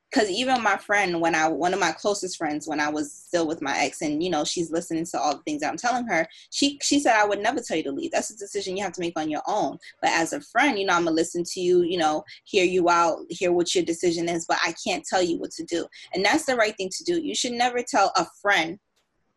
[0.09, 3.45] Because even my friend, when I one of my closest friends, when I was still
[3.45, 6.27] with my ex, and you know she's listening to all the things I'm telling her,
[6.49, 8.09] she she said I would never tell you to leave.
[8.11, 9.77] That's a decision you have to make on your own.
[10.01, 12.89] But as a friend, you know I'm gonna listen to you, you know, hear you
[12.89, 15.85] out, hear what your decision is, but I can't tell you what to do.
[16.15, 17.21] And that's the right thing to do.
[17.21, 18.79] You should never tell a friend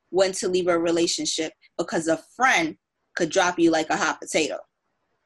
[0.09, 2.79] when to leave a relationship because a friend
[3.17, 4.59] could drop you like a hot potato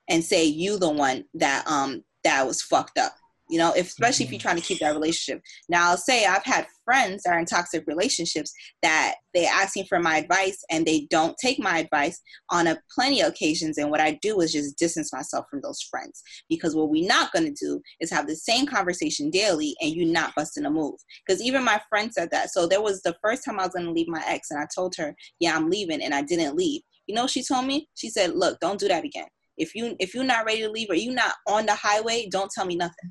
[0.08, 3.14] and say you the one that um that was fucked up
[3.48, 3.72] you know?
[3.74, 5.42] If, especially if you're trying to keep that relationship.
[5.68, 9.86] Now i'll say i've had friends that are in toxic relationships that they ask me
[9.86, 12.18] for my advice and they don't take my advice
[12.50, 13.78] on a plenty of occasions.
[13.78, 17.32] And what i do is just distance myself from those friends because what we're not
[17.32, 20.94] going to do is have the same conversation daily and you not busting a move.
[21.26, 22.50] Because even my friend said that.
[22.50, 24.66] So there was the first time i was going to leave my ex and i
[24.74, 27.88] told her yeah i'm leaving and i didn't leave you know she told me?
[27.94, 29.26] She said, look, don't do that again.
[29.56, 32.50] If you if you're not ready to leave or you're not on the highway, don't
[32.54, 33.10] tell me nothing.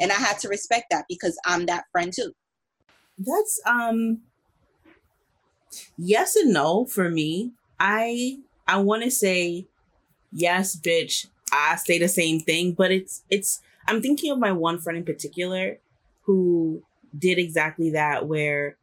[0.00, 2.32] And I had to respect that because I'm that friend too.
[3.18, 4.22] That's um
[5.96, 7.52] yes and no for me.
[7.78, 9.66] I I want to say
[10.32, 11.26] yes, bitch.
[11.52, 15.04] I say the same thing, but it's it's I'm thinking of my one friend in
[15.04, 15.78] particular
[16.22, 16.82] who
[17.16, 18.76] did exactly that, where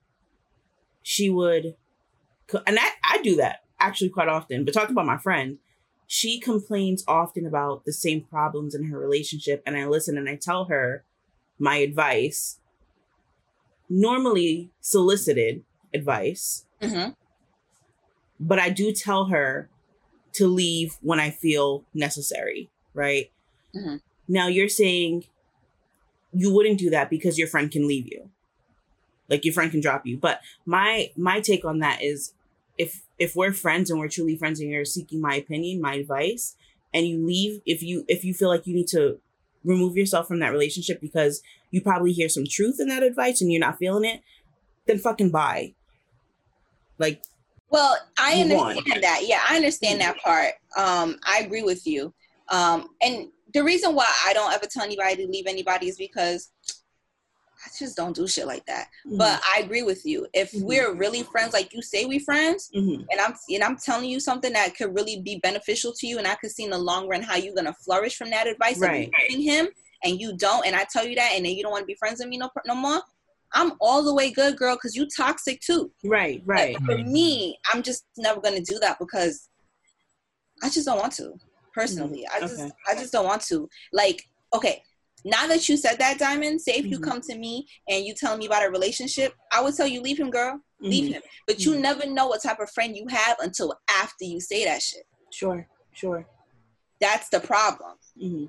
[1.01, 1.75] she would,
[2.67, 5.57] and I, I do that actually quite often, but talk about my friend.
[6.07, 10.35] She complains often about the same problems in her relationship, and I listen and I
[10.35, 11.03] tell her
[11.59, 12.59] my advice,
[13.89, 15.63] normally solicited
[15.93, 16.65] advice.
[16.81, 17.11] Mm-hmm.
[18.39, 19.69] But I do tell her
[20.33, 23.31] to leave when I feel necessary, right?
[23.75, 23.97] Mm-hmm.
[24.27, 25.25] Now you're saying
[26.33, 28.29] you wouldn't do that because your friend can leave you.
[29.27, 30.17] Like your friend can drop you.
[30.17, 32.33] But my my take on that is
[32.79, 36.55] if if we're friends and we're truly friends and you're seeking my opinion, my advice,
[36.93, 39.19] and you leave if you if you feel like you need to
[39.63, 43.51] remove yourself from that relationship because you probably hear some truth in that advice and
[43.51, 44.21] you're not feeling it,
[44.87, 45.73] then fucking bye.
[46.97, 47.21] Like
[47.69, 49.01] well, I understand won.
[49.01, 49.21] that.
[49.27, 50.53] Yeah, I understand that part.
[50.75, 52.13] Um, I agree with you.
[52.47, 56.49] Um, and the reason why I don't ever tell anybody to leave anybody is because
[57.65, 58.87] I just don't do shit like that.
[59.05, 60.27] But I agree with you.
[60.33, 60.63] If Mhm.
[60.63, 63.05] we're really friends, like you say we friends, Mhm.
[63.11, 66.27] and I'm and I'm telling you something that could really be beneficial to you, and
[66.27, 69.11] I could see in the long run how you're gonna flourish from that advice Right.
[69.27, 69.67] giving him,
[70.03, 71.95] and you don't, and I tell you that, and then you don't want to be
[71.95, 73.01] friends with me no no more.
[73.51, 75.91] I'm all the way good, girl, because you toxic too.
[76.03, 76.77] right, right.
[76.85, 79.49] For me, I'm just never gonna do that because
[80.61, 81.33] I just don't want to.
[81.73, 82.71] Personally, I just okay.
[82.87, 83.69] I just don't want to.
[83.93, 84.83] Like, okay,
[85.25, 87.03] now that you said that, Diamond, say if you Mhm.
[87.03, 90.19] come to me and you tell me about a relationship, I would tell you leave
[90.19, 91.13] him, girl, leave Mhm.
[91.15, 91.21] him.
[91.47, 91.81] But you Mhm.
[91.81, 95.05] never know what type of friend you have until after you say that shit.
[95.31, 96.27] Sure, sure.
[96.99, 97.97] That's the problem.
[98.19, 98.45] hmm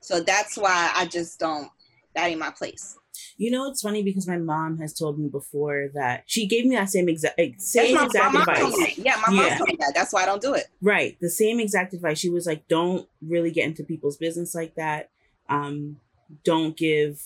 [0.00, 1.70] So that's why I just don't.
[2.14, 2.96] That ain't my place.
[3.36, 6.76] You know, it's funny because my mom has told me before that she gave me
[6.76, 8.96] that same exact same my, exact my advice.
[8.96, 9.58] Yeah, my mom Yeah.
[9.58, 9.92] told me that.
[9.94, 10.66] That's why I don't do it.
[10.80, 11.16] Right.
[11.20, 12.18] The same exact advice.
[12.18, 15.10] She was like, don't really get into people's business like that.
[15.48, 15.98] Um,
[16.44, 17.22] don't give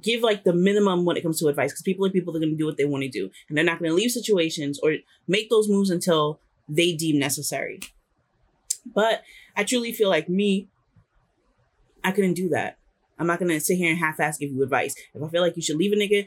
[0.00, 2.56] give like the minimum when it comes to advice because people are people are gonna
[2.56, 3.30] do what they want to do.
[3.48, 4.96] And they're not gonna leave situations or
[5.28, 7.80] make those moves until they deem necessary.
[8.86, 9.22] But
[9.56, 10.68] I truly feel like me,
[12.02, 12.78] I couldn't do that.
[13.18, 14.94] I'm not gonna sit here and half-ass give you advice.
[15.14, 16.26] If I feel like you should leave a nigga,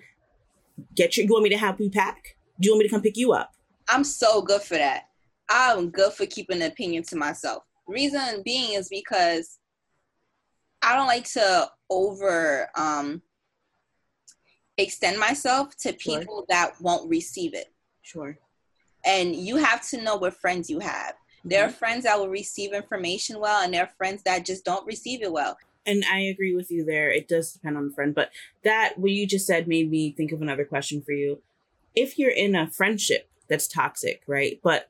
[0.95, 2.37] get your you want me to help you pack?
[2.59, 3.51] Do you want me to come pick you up?
[3.89, 5.03] I'm so good for that.
[5.49, 7.63] I'm good for keeping an opinion to myself.
[7.87, 9.59] Reason being is because
[10.81, 13.21] I don't like to over um
[14.77, 16.19] extend myself to Sure.
[16.19, 17.73] people that won't receive it.
[18.01, 18.37] Sure.
[19.05, 21.15] And you have to know what friends you have.
[21.43, 24.85] There are friends that will receive information well, and there are friends that just don't
[24.85, 25.57] receive it well.
[25.85, 27.09] and I agree with you there.
[27.09, 28.31] It does depend on the friend, but
[28.63, 31.41] that what you just said made me think of another question for you.
[31.95, 34.59] If you're in a friendship that's toxic, right?
[34.61, 34.89] But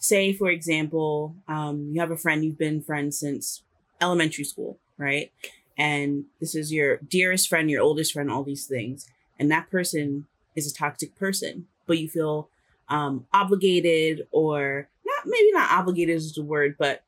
[0.00, 3.62] say, for example, um, you have a friend you've been friends since
[4.00, 5.32] elementary school, right?
[5.78, 10.26] And this is your dearest friend, your oldest friend, all these things, and that person
[10.54, 12.48] is a toxic person, but you feel
[12.88, 17.02] um, obligated or not maybe not obligated is the word, but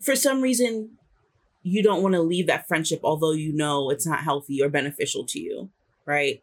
[0.00, 0.90] for some reason
[1.62, 5.24] you don't want to leave that friendship although you know it's not healthy or beneficial
[5.24, 5.68] to you
[6.04, 6.40] right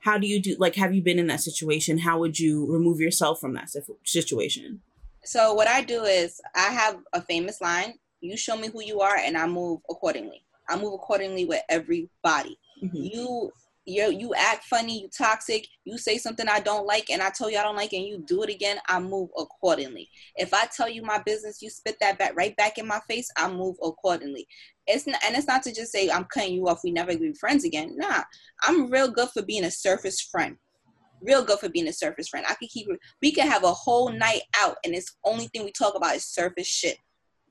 [0.00, 3.00] how do you do like have you been in that situation how would you remove
[3.00, 3.68] yourself from that
[4.04, 4.80] situation
[5.24, 7.94] So what I do is I have a famous line.
[8.20, 10.44] You show me who you are, and I move accordingly.
[10.68, 12.58] I move accordingly with everybody.
[12.82, 13.12] Mhm.
[13.12, 13.52] you
[13.86, 17.50] you you act funny, you toxic, you say something I don't like and I tell
[17.50, 20.08] you I don't like and you do it again, I move accordingly.
[20.36, 23.28] If I tell you my business, you spit that back right back in my face,
[23.36, 24.46] I move accordingly.
[24.86, 27.32] It's not, and it's not to just say I'm cutting you off, we never be
[27.34, 27.96] friends again.
[27.96, 28.22] Nah,
[28.62, 30.56] I'm real good for being a surface friend.
[31.22, 32.46] Real good for being a surface friend.
[32.48, 32.86] I could keep.
[33.20, 36.24] We could have a whole night out, and it's only thing we talk about is
[36.24, 36.98] surface shit.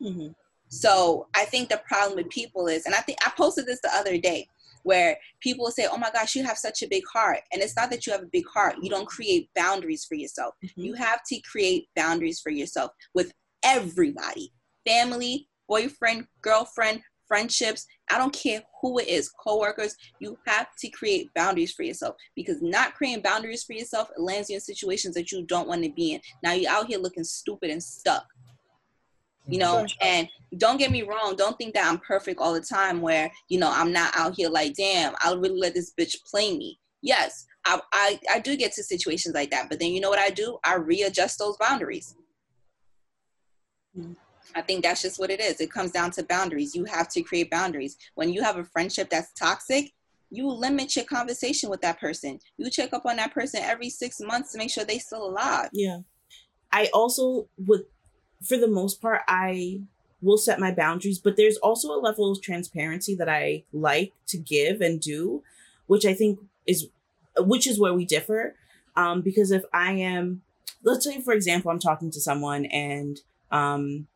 [0.01, 0.34] Mhm.
[0.69, 3.93] So I think the problem with people is, and I think I posted this the
[3.93, 4.47] other day,
[4.84, 7.89] where people say, "Oh my gosh, you have such a big heart," and it's not
[7.89, 8.75] that you have a big heart.
[8.82, 10.55] You don't create boundaries for yourself.
[10.63, 10.71] Mhm.
[10.77, 14.53] You have to create boundaries for yourself with everybody,
[14.86, 17.86] family, boyfriend, girlfriend, friendships.
[18.10, 19.95] I don't care who it is, coworkers.
[20.19, 24.55] You have to create boundaries for yourself because not creating boundaries for yourself lands you
[24.55, 26.21] in situations that you don't want to be in.
[26.41, 28.25] Now you're out here looking stupid and stuck
[29.51, 29.97] you know Sure.
[30.01, 33.59] and don't get me wrong don't think that i'm perfect all the time where you
[33.59, 36.79] know i'm not out here like damn i'll really let this bitch play me.
[37.01, 40.19] Yes I, I i do get to situations like that but then you know what
[40.19, 40.57] i do?
[40.63, 42.15] I readjust those boundaries.
[43.97, 44.15] Mhm.
[44.55, 45.59] i think that's just what it is.
[45.62, 46.75] It comes down to boundaries.
[46.75, 47.97] You have to create boundaries.
[48.15, 49.91] When you have a friendship that's toxic
[50.31, 52.38] you limit your conversation with that person.
[52.57, 55.69] You check up on that person every six months to make sure they still alive.
[55.73, 56.01] Yeah.
[56.71, 57.85] I also would
[58.41, 59.82] for the most part i
[60.21, 64.38] will set my boundaries, but there's also a level of transparency that I like to
[64.38, 65.43] give and do,
[65.88, 66.88] which I think is
[67.38, 68.56] which is where we differ.
[68.95, 70.41] Um, because if I am,
[70.84, 73.19] let's say for example, I'm talking to someone and
[73.52, 74.08] um,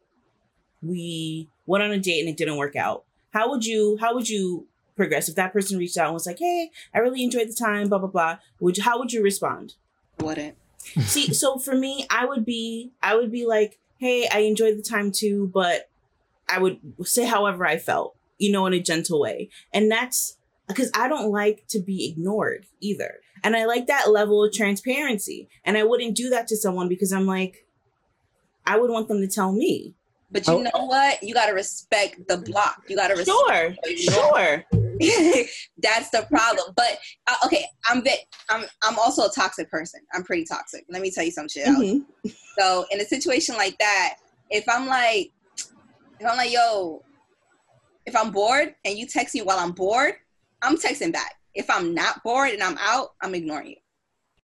[0.82, 3.04] we went on a date and it didn't work out.
[3.32, 6.40] How would you how would you progress if that person reached out and was like,
[6.40, 8.38] "Hey, I really enjoyed the time," blah blah blah.
[8.60, 9.76] Would how would you respond?
[10.20, 10.58] Wouldn't.
[10.78, 14.84] See, so for me, I would be I would be like, "Hey, I enjoyed the
[14.84, 15.90] time too, but
[16.50, 20.38] I would say however I felt, you know, in a gentle way." And that's
[20.68, 23.20] because I don't like to be ignored either.
[23.44, 25.50] And I like that level of transparency.
[25.66, 27.66] And I wouldn't do that to someone because I'm like,
[28.66, 29.94] I would want them to tell me.
[30.32, 30.62] But you oh.
[30.62, 31.22] know what?
[31.22, 32.84] You got to respect the block.
[32.88, 33.80] You got to respect.
[33.86, 34.66] Sure, sure.
[35.78, 36.74] That's the problem.
[36.76, 38.20] But uh, okay, I'm bit.
[38.50, 40.02] I'm I'm also a toxic person.
[40.14, 40.86] I'm pretty toxic.
[40.90, 41.68] Let me tell you some shit.
[41.68, 42.30] Mm-hmm.
[42.60, 44.16] So in a situation like that,
[44.50, 45.32] if I'm like,
[46.20, 47.04] if I'm like, yo,
[48.06, 50.16] if I'm bored and you text me while I'm bored,
[50.62, 51.36] I'm texting back.
[51.56, 53.76] If I'm not bored and I'm out, I'm ignoring you.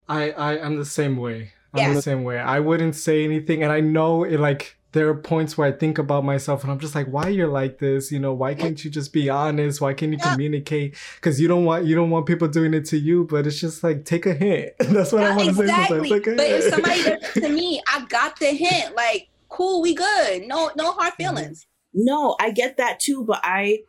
[0.08, 1.52] I I am the same way.
[1.74, 1.94] I'm yeah.
[1.94, 2.40] the same way.
[2.40, 5.98] I wouldn't say anything, and I know it like there are points where I think
[5.98, 8.12] about myself and I'm just like, why you're like this?
[8.12, 9.82] You know, why can't you just be honest?
[9.82, 10.32] Why can't you yeah.
[10.32, 10.98] communicate?
[11.16, 13.84] Because you don't want you don't want people doing it to you, but it's just
[13.84, 14.72] like take a hint.
[14.80, 16.00] That's what yeah, I want exactly.
[16.00, 16.12] to say sometimes.
[16.12, 18.96] Like, but if somebody does it to me, I got the hint.
[18.96, 20.44] Like, cool, we good.
[20.48, 21.24] No, no hard mm-hmm.
[21.24, 21.68] feelings.
[21.94, 23.80] No, I get that too, but I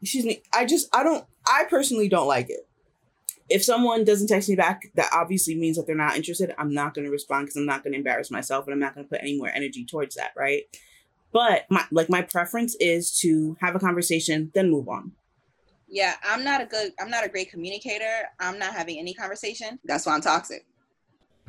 [0.00, 2.67] excuse me, I just I don't I personally don't like it.
[3.48, 6.54] If someone doesn't text me back, that obviously means that they're not interested.
[6.58, 8.94] I'm not going to respond because I'm not going to embarrass myself and I'm not
[8.94, 10.64] going to put any more energy towards that, right?
[11.32, 15.12] But my like my preference is to have a conversation, then move on.
[15.86, 18.28] Yeah, I'm not a good I'm not a great communicator.
[18.40, 19.78] I'm not having any conversation.
[19.84, 20.66] That's why I'm toxic.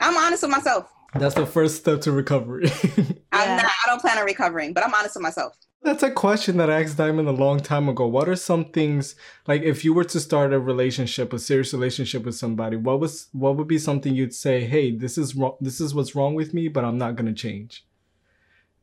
[0.00, 0.92] I'm honest with myself.
[1.14, 2.70] That's the first step to recovery.
[3.32, 5.56] I'm not I don't plan on recovering, but I'm honest with myself.
[5.82, 8.06] That's a question that I asked Diamond a long time ago.
[8.06, 9.14] What are some things
[9.46, 13.28] like if you were to start a relationship, a serious relationship with somebody, what was
[13.32, 15.56] what would be something you'd say, "Hey, this is wrong.
[15.60, 17.84] This is what's wrong with me, but I'm not going to change."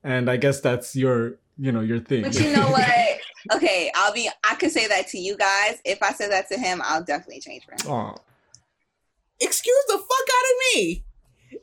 [0.03, 2.23] And I guess that's your, you know, your thing.
[2.23, 3.19] But you know what?
[3.53, 5.79] okay, I'll be I could say that to you guys.
[5.83, 7.93] If I said that to him, I'll definitely change for him.
[7.93, 8.17] Aww.
[9.41, 11.03] Excuse the fuck out of me.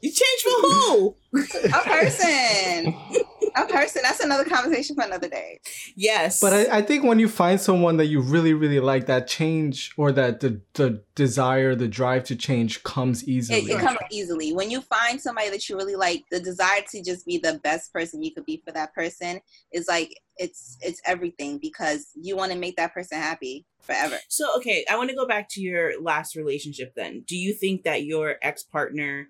[0.03, 1.17] You change for who?
[1.65, 2.95] a person.
[3.55, 4.03] a person.
[4.03, 5.61] That's another conversation for another day.
[5.95, 6.41] Yes.
[6.41, 9.93] But I, I think when you find someone that you really, really like, that change
[9.97, 13.61] or that the, the desire, the drive to change comes easily.
[13.61, 14.53] It, it comes easily.
[14.53, 17.93] When you find somebody that you really like, the desire to just be the best
[17.93, 19.41] person you could be for that person
[19.73, 24.19] is like it's it's everything because you want to make that person happy forever.
[24.29, 27.25] So okay, I want to go back to your last relationship then.
[27.27, 29.29] Do you think that your ex-partner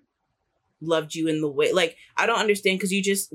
[0.81, 3.33] loved you in the way like I don't understand because you just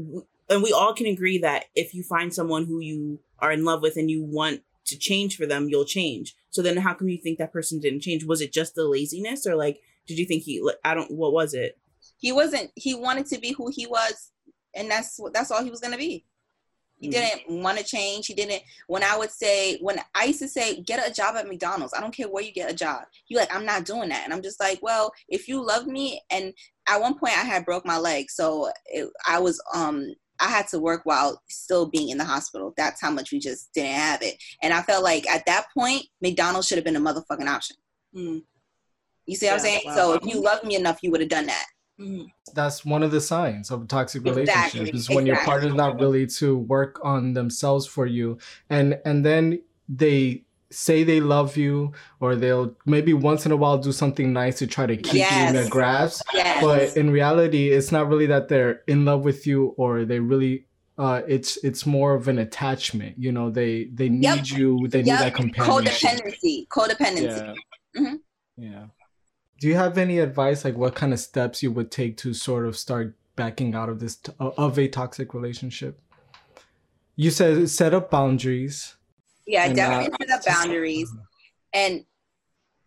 [0.49, 3.83] and we all can agree that if you find someone who you are in love
[3.83, 6.35] with and you want to change for them, you'll change.
[6.51, 8.25] So then how come you think that person didn't change?
[8.25, 11.55] Was it just the laziness or like did you think he I don't what was
[11.55, 11.79] it?
[12.19, 14.31] He wasn't he wanted to be who he was
[14.75, 16.25] and that's that's all he was going to be.
[16.99, 17.13] He mm.
[17.13, 18.27] didn't want to change.
[18.27, 18.63] He didn't.
[18.87, 21.95] When I would say, when I used to say, get a job at McDonald's.
[21.95, 23.05] I don't care where you get a job.
[23.29, 24.25] You like, I'm not doing that.
[24.25, 26.53] And I'm just like, well, if you love me, and
[26.89, 30.69] at one point I had broke my leg, so it, I was um I had
[30.69, 32.73] to work while still being in the hospital.
[32.77, 34.37] That's how much we just didn't have it.
[34.63, 37.77] And I felt like at that point, McDonald's should have been a motherfucking option.
[38.15, 38.43] Mm.
[39.27, 39.81] You see what yeah, I'm saying?
[39.85, 39.95] Wow.
[39.95, 41.67] So if you loved me enough, you would have done that.
[42.01, 42.27] Mm-hmm.
[42.55, 44.91] That's one of the signs of a toxic relationship exactly.
[44.91, 45.27] is when exactly.
[45.27, 48.39] your partner's not really to work on themselves for you,
[48.71, 53.79] and and then they say they love you or they'll maybe once in a while
[53.79, 55.33] do something nice to try to keep yes.
[55.33, 56.63] you in their grasp yes.
[56.63, 60.67] but in reality it's not really that they're in love with you or they really
[60.99, 64.51] uh, it's it's more of an attachment you know they they need yep.
[64.51, 65.07] you they yep.
[65.07, 67.55] need that companionship codependency codependency
[67.95, 68.01] yeah.
[68.01, 68.15] Mm-hmm.
[68.57, 68.85] yeah
[69.61, 72.67] do you have any advice like what kind of steps you would take to sort
[72.67, 76.01] of start backing out of this t- of a toxic relationship
[77.15, 78.97] you said set up boundaries
[79.49, 81.11] yeah, and uh, definitely set up boundaries.
[81.11, 81.23] Uh,
[81.73, 82.05] and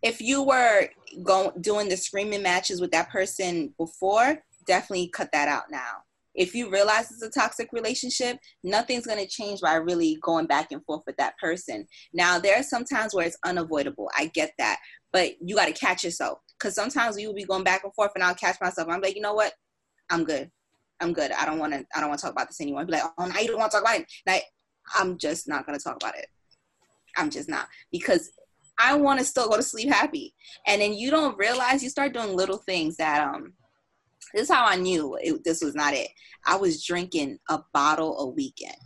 [0.02, 0.88] if you were
[1.22, 6.02] going doing the screaming matches with that person before, definitely cut that out now.
[6.34, 10.72] If you realize it's a toxic relationship, nothing's going to change by really going back
[10.72, 11.86] and forth with that person.
[12.14, 14.08] Now, there are some times where it's unavoidable.
[14.16, 14.78] I get that.
[15.12, 16.38] But you got to catch yourself.
[16.58, 18.88] Because sometimes we will be going back and forth and I'll catch myself.
[18.88, 19.52] I'm like, you know what?
[20.08, 20.50] I'm good.
[21.00, 21.32] I'm good.
[21.32, 21.84] I don't want to.
[21.94, 22.80] I don't want to talk about this anymore.
[22.80, 24.06] I'd be like, oh, now you don't want to talk about it.
[24.26, 24.44] Like,
[24.94, 26.26] I'm just not going to talk about it.
[27.16, 28.30] I'm just not because
[28.78, 30.34] I want to still go to sleep happy.
[30.66, 33.54] And then you don't realize you start doing little things that um
[34.32, 36.08] this is how I knew it, this was not it.
[36.46, 38.76] I was drinking a bottle a weekend.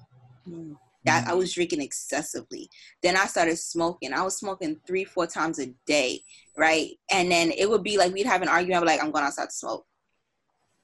[0.48, 0.76] Mm.
[1.04, 2.68] That I was drinking excessively.
[3.00, 4.12] Then I started smoking.
[4.12, 6.20] I was smoking three, four times a day,
[6.58, 6.90] right?
[7.12, 8.82] And then it would be like we'd have an argument.
[8.82, 9.86] Be like, I'm going outside to smoke.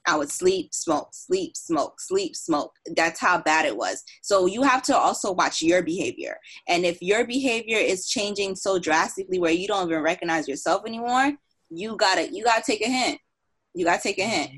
[0.07, 2.73] I would sleep, smoke, sleep, smoke, sleep, smoke.
[2.97, 4.03] That's how bad it was.
[4.23, 6.37] So you have to also watch your behavior.
[6.69, 11.33] And if your behavior is changing so drastically where you don't even recognize yourself anymore,
[11.71, 13.19] you gotta you gotta take a hint.
[13.75, 14.51] You gotta take a hint.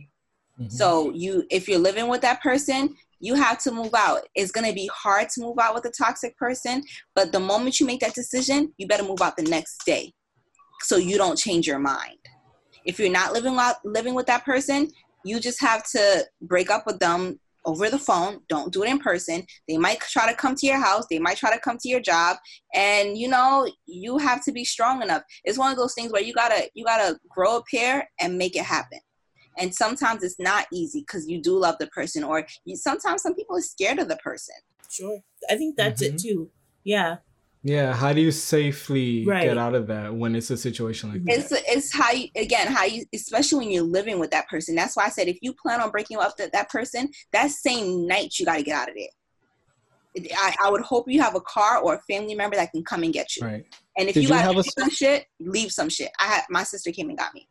[0.58, 0.68] Mm-hmm.
[0.70, 4.20] So you if you're living with that person, you have to move out.
[4.34, 6.82] It's going to be hard to move out with a toxic person,
[7.14, 10.12] but the moment you make that decision, you better move out the next day
[10.82, 12.18] so you don't change your mind.
[12.84, 14.90] If you're not living out, living with that person,
[15.24, 18.40] you just have to break up with them over the phone.
[18.48, 19.44] Don't do it in person.
[19.68, 21.06] They might try to come to your house.
[21.08, 22.36] They might try to come to your job.
[22.74, 25.22] And you know, you have to be strong enough.
[25.44, 28.56] It's one of those things where you gotta you gotta grow a pair and make
[28.56, 29.00] it happen
[29.58, 33.34] and sometimes it's not easy because you do love the person or you, sometimes some
[33.34, 34.54] people are scared of the person
[34.90, 35.20] sure
[35.50, 36.14] i think that's mm-hmm.
[36.14, 36.50] it too
[36.84, 37.16] yeah
[37.64, 39.44] yeah how do you safely right.
[39.44, 42.70] get out of that when it's a situation like it's, that it's how you again
[42.70, 45.52] how you especially when you're living with that person that's why i said if you
[45.54, 48.88] plan on breaking up that, that person that same night you got to get out
[48.88, 49.08] of there
[50.36, 53.02] I, I, would hope you have a car or a family member that can come
[53.02, 53.44] and get you.
[53.44, 53.66] Right.
[53.98, 56.12] And if Did you, you got some shit, leave some shit.
[56.20, 57.48] I had my sister came and got me.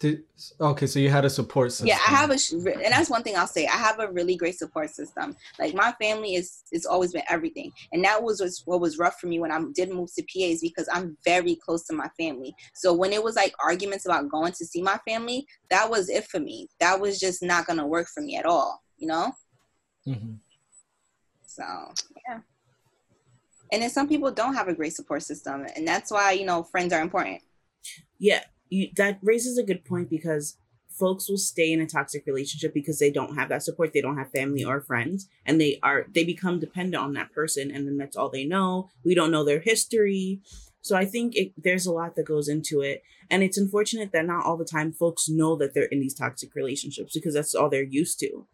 [0.00, 0.24] Did,
[0.60, 1.86] okay, so you had a support system.
[1.86, 3.66] Yeah, I have a, and that's one thing I'll say.
[3.66, 5.36] I have a really great support system.
[5.58, 9.20] Like my family is, it's always been everything, and that was, was what was rough
[9.20, 12.54] for me when I did move to PAs because I'm very close to my family.
[12.74, 16.26] So when it was like arguments about going to see my family, that was it
[16.26, 16.68] for me.
[16.80, 18.82] That was just not gonna work for me at all.
[18.98, 19.32] You know.
[20.06, 20.34] Mm-hmm.
[21.46, 21.62] So
[22.28, 22.40] yeah.
[23.72, 26.64] And then some people don't have a great support system, and that's why you know
[26.64, 27.40] friends are important.
[28.18, 30.56] Yeah, you, that raises a good point because
[30.88, 33.92] folks will stay in a toxic relationship because they don't have that support.
[33.92, 37.70] They don't have family or friends and they are they become dependent on that person
[37.70, 38.90] and then that's all they know.
[39.04, 40.40] We don't know their history.
[40.80, 43.02] So i think it, there's a lot that goes into it.
[43.30, 46.54] And it's unfortunate that not all the time folks know that they're in these toxic
[46.54, 48.46] relationships because that's all they're used to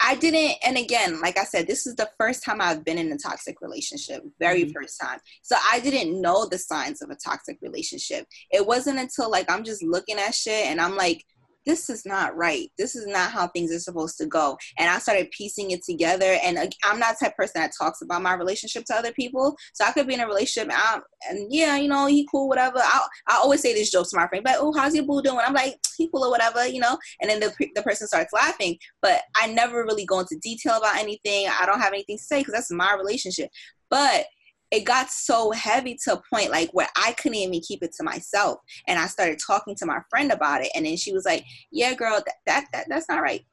[0.00, 3.12] I didn't, and again, like I said, this is the first time I've been in
[3.12, 4.72] a toxic relationship, very mm-hmm.
[4.72, 5.18] first time.
[5.42, 8.26] So I didn't know the signs of a toxic relationship.
[8.50, 11.24] It wasn't until like I'm just looking at shit and I'm like,
[11.66, 12.70] this is not right.
[12.78, 14.56] This is not how things are supposed to go.
[14.78, 16.38] And I started piecing it together.
[16.42, 19.56] And I'm not the type person that talks about my relationship to other people.
[19.74, 22.78] So I could be in a relationship and, and yeah, you know, he cool, whatever.
[22.78, 25.40] I I always say this joke to my friend, but oh, how's your boo doing?
[25.44, 26.96] I'm like, he cool or whatever, you know.
[27.20, 28.78] And then the the person starts laughing.
[29.02, 31.48] But I never really go into detail about anything.
[31.48, 33.50] I don't have anything to say because that's my relationship.
[33.90, 34.26] But
[34.70, 38.04] it got so heavy to a point like where I couldn't even keep it to
[38.04, 38.60] myself.
[38.86, 40.70] And I started talking to my friend about it.
[40.74, 43.44] And then she was like, Yeah, girl, that, that, that that's not right.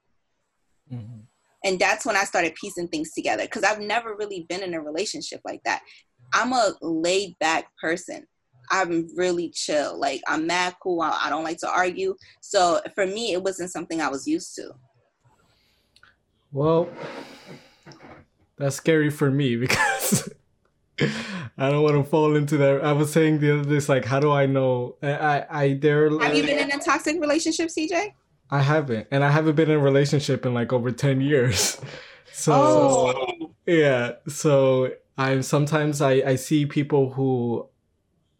[0.92, 1.22] Mm-hmm.
[1.66, 4.82] And that's when I started piecing things together because I've never really been in a
[4.82, 5.82] relationship like that.
[6.34, 8.28] I'm a laid back person.
[8.70, 10.00] I'm really chill.
[10.00, 11.02] Like I'm mad cool.
[11.02, 12.16] I, I don't like to argue.
[12.42, 14.72] So for me, it wasn't something I was used to.
[16.52, 16.90] Well,
[18.58, 20.30] that's scary for me because
[21.00, 22.84] I don't want to fall into that.
[22.84, 24.96] I was saying the other day, like, how do I know?
[25.02, 26.10] I, I, I there.
[26.20, 28.14] Have you been in a toxic relationship, CJ?
[28.50, 31.80] I haven't, and I haven't been in a relationship in like over ten years.
[32.38, 33.52] So oh.
[33.66, 37.68] yeah, so I'm sometimes I I see people who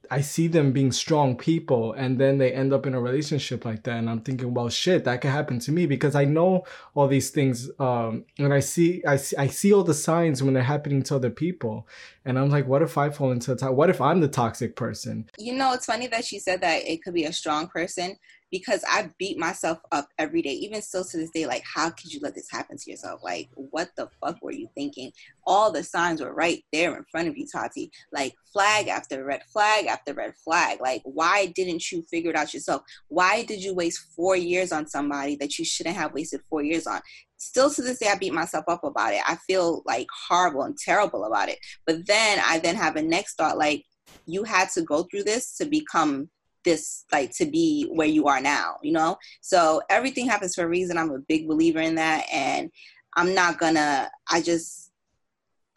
[0.10, 3.84] I see them being strong people and then they end up in a relationship like
[3.84, 3.98] that.
[3.98, 7.30] And I'm thinking, well, shit, that could happen to me because I know all these
[7.30, 7.70] things.
[7.80, 11.16] Um, and I see, I see, I see all the signs when they're happening to
[11.16, 11.88] other people.
[12.28, 13.74] And I'm like, what if I fall into top?
[13.74, 15.30] What if I'm the toxic person?
[15.38, 18.18] You know, it's funny that she said that it could be a strong person
[18.52, 21.46] because I beat myself up every day, even still to this day.
[21.46, 23.22] Like, how could you let this happen to yourself?
[23.24, 25.12] Like, what the fuck were you thinking?
[25.46, 27.92] All the signs were right there in front of you, Tati.
[28.12, 30.80] Like, flag after red flag after red flag.
[30.82, 32.82] Like, why didn't you figure it out yourself?
[33.08, 36.88] Why did you waste four years on somebody that you shouldn't have wasted four years
[36.88, 37.02] on?
[37.38, 39.22] Still to this day, I beat myself up about it.
[39.28, 41.60] I feel like horrible and terrible about it.
[41.86, 43.86] But then I then have a next thought like,
[44.26, 46.30] you had to go through this to become
[46.64, 49.18] this like to be where you are now you know?
[49.42, 50.98] So everything happens for a reason.
[50.98, 52.26] I'm a big believer in that.
[52.32, 52.72] And
[53.16, 54.92] i'm not gonna i just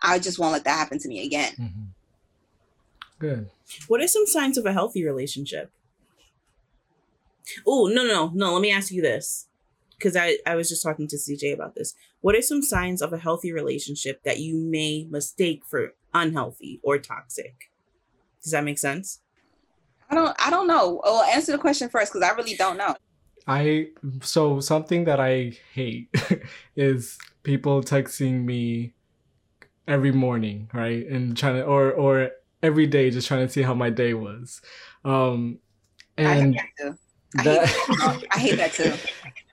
[0.02, 1.52] i just won't let that happen to me again.
[1.52, 1.82] Mm-hmm.
[3.18, 3.50] good.
[3.86, 5.70] What are some signs of a healthy relationship?
[7.66, 8.30] Oh no no.
[8.34, 9.46] No let me ask you this
[10.00, 13.12] because I, I was just talking to cj about this what are some signs of
[13.12, 17.70] a healthy relationship that you may mistake for unhealthy or toxic
[18.42, 19.20] does that make sense
[20.10, 21.00] I don't I don't know.
[21.04, 22.96] Well, answer the question first because I really don't know.
[23.46, 23.88] I
[24.22, 26.14] so something that I hate
[26.76, 28.92] is people texting me
[29.86, 31.06] every morning, right?
[31.06, 32.30] And trying to or or
[32.62, 34.60] every day just trying to see how my day was.
[35.04, 35.60] Um
[36.18, 36.98] and I hate that too.
[37.38, 38.94] I, that, hate, that I hate that too.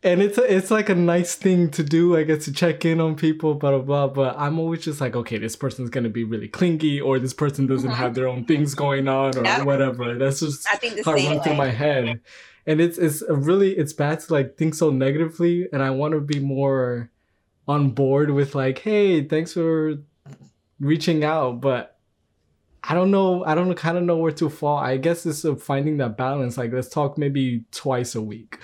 [0.08, 3.01] And it's a, it's like a nice thing to do, I guess, to check in
[3.01, 4.08] on people, blah blah blah.
[4.08, 7.68] But I'm always just like, okay, this person's gonna be really clingy, or this person
[7.68, 7.99] doesn't mm-hmm.
[7.99, 9.66] have their own things going on, or yep.
[9.66, 10.16] whatever.
[10.18, 12.22] That's just I think how it runs through my head.
[12.66, 16.22] And it's it's really it's bad to like think so negatively, and I want to
[16.22, 17.12] be more
[17.68, 19.95] on board with like, hey, thanks for
[20.80, 21.97] reaching out, but
[22.84, 23.43] I don't know.
[23.43, 24.78] I don't kind of know where to fall.
[24.78, 26.58] I guess it's finding that balance.
[26.58, 28.60] Like, let's talk maybe twice a week.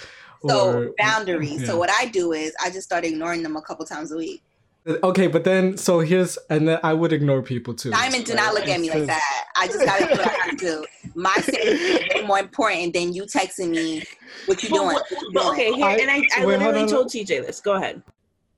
[0.47, 1.61] So or, boundaries.
[1.61, 1.67] Yeah.
[1.67, 4.43] So what I do is I just start ignoring them a couple times a week.
[4.85, 7.91] Okay, but then so here's and then I would ignore people too.
[7.91, 9.45] Diamond, do not look at me like that.
[9.55, 10.85] I just gotta do what I gotta do.
[11.15, 14.03] My safety is more important than you texting me
[14.45, 14.87] what you doing.
[14.87, 15.47] What, you doing.
[15.47, 17.61] Okay, here, and I, I wait, literally told CJ this.
[17.61, 18.01] Go ahead.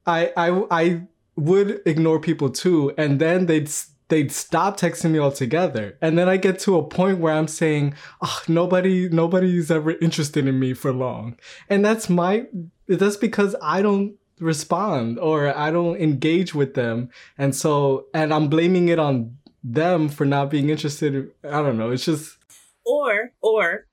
[0.07, 1.01] I I I
[1.35, 3.69] would ignore people too, and then they'd
[4.07, 5.97] they'd stop texting me altogether.
[6.01, 10.47] And then I get to a point where I'm saying, oh, nobody, nobody's ever interested
[10.47, 11.37] in me for long.
[11.69, 12.45] And that's my,
[12.87, 17.09] that's because I don't respond or I don't engage with them.
[17.37, 21.31] And so, and I'm blaming it on them for not being interested.
[21.43, 21.91] I don't know.
[21.91, 22.37] It's just.
[22.85, 23.87] Or, or.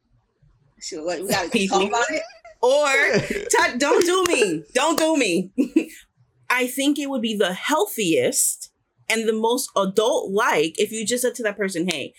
[0.80, 2.22] So what, we gotta talk about it?
[2.60, 4.64] Or, t- don't do me.
[4.74, 5.52] Don't do me.
[6.50, 8.71] I think it would be the healthiest
[9.08, 12.14] and the most adult like if you just said to that person, hey,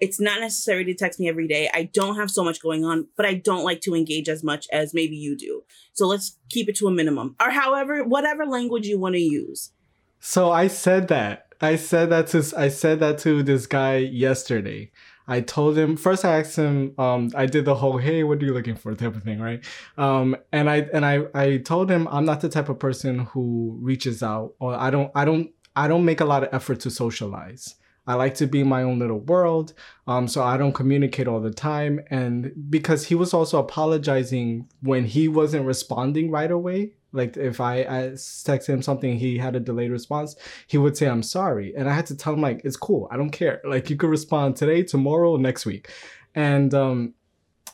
[0.00, 1.68] it's not necessary to text me every day.
[1.74, 4.66] I don't have so much going on, but I don't like to engage as much
[4.72, 5.64] as maybe you do.
[5.92, 9.72] So let's keep it to a minimum or however, whatever language you want to use.
[10.20, 11.46] So I said that.
[11.60, 14.92] I said that to I said that to this guy yesterday.
[15.30, 16.24] I told him first.
[16.24, 16.94] I asked him.
[16.98, 19.62] Um, I did the whole "Hey, what are you looking for?" type of thing, right?
[19.98, 23.76] Um, and I and I I told him I'm not the type of person who
[23.82, 26.90] reaches out, or I don't I don't I don't make a lot of effort to
[26.90, 27.76] socialize.
[28.04, 29.74] I like to be in my own little world.
[30.08, 32.00] Um, so I don't communicate all the time.
[32.10, 36.94] And because he was also apologizing when he wasn't responding right away.
[37.12, 40.34] Like if I, I text him something, he had a delayed response,
[40.66, 41.74] he would say, I'm sorry.
[41.76, 43.06] And I had to tell him like, it's cool.
[43.12, 43.60] I don't care.
[43.64, 45.90] Like you could respond today, tomorrow, next week.
[46.34, 47.14] And, um,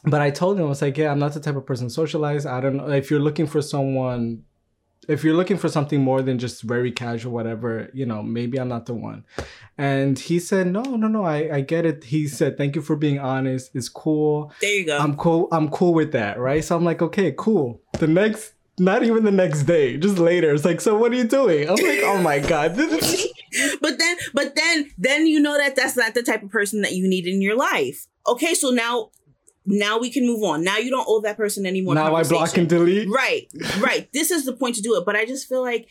[0.05, 2.45] but I told him, I was like, yeah, I'm not the type of person socialize.
[2.45, 4.45] I don't know if you're looking for someone
[5.09, 8.69] if you're looking for something more than just very casual, whatever, you know, maybe I'm
[8.69, 9.25] not the one.
[9.77, 12.05] And he said, no, no, no, I, I get it.
[12.05, 13.71] He said, thank you for being honest.
[13.75, 14.53] It's cool.
[14.61, 14.99] There you go.
[14.99, 15.49] I'm cool.
[15.51, 16.39] I'm cool with that.
[16.39, 16.65] Right.
[16.65, 17.81] So I'm like, okay, cool.
[17.99, 20.53] The next, not even the next day, just later.
[20.53, 21.69] It's like, so what are you doing?
[21.69, 22.77] I'm like, oh my God.
[23.81, 26.93] but then, but then, then you know that that's not the type of person that
[26.93, 28.07] you need in your life.
[28.27, 28.55] Okay.
[28.55, 29.11] So now
[29.67, 30.63] now we can move on.
[30.63, 31.95] Now you don't owe that person anymore.
[31.95, 33.09] Now I block and delete.
[33.09, 33.49] Right,
[33.81, 34.09] right.
[34.13, 35.05] this is the point to do it.
[35.05, 35.89] But I just feel like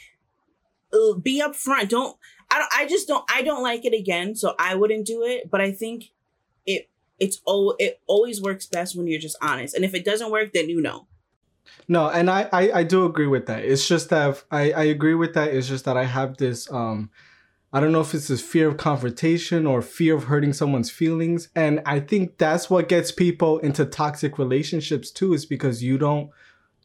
[0.94, 1.90] uh, be upfront.
[1.90, 2.18] Don't.
[2.52, 2.74] I don't.
[2.74, 3.26] I just don't.
[3.30, 4.36] I don't like it again.
[4.36, 5.50] So I wouldn't do it.
[5.50, 6.12] But I think
[6.66, 6.90] it.
[7.20, 7.76] It's oh.
[7.80, 9.76] It always works best when you're just honest.
[9.76, 11.08] And if it doesn't work, then you know.
[11.88, 13.64] No, and I, I I do agree with that.
[13.64, 15.54] It's just that I I agree with that.
[15.54, 17.10] It's just that I have this um
[17.76, 21.50] I don't know if it's this fear of confrontation or fear of hurting someone's feelings.
[21.56, 26.30] And I think that's what gets people into toxic relationships too, is because you don't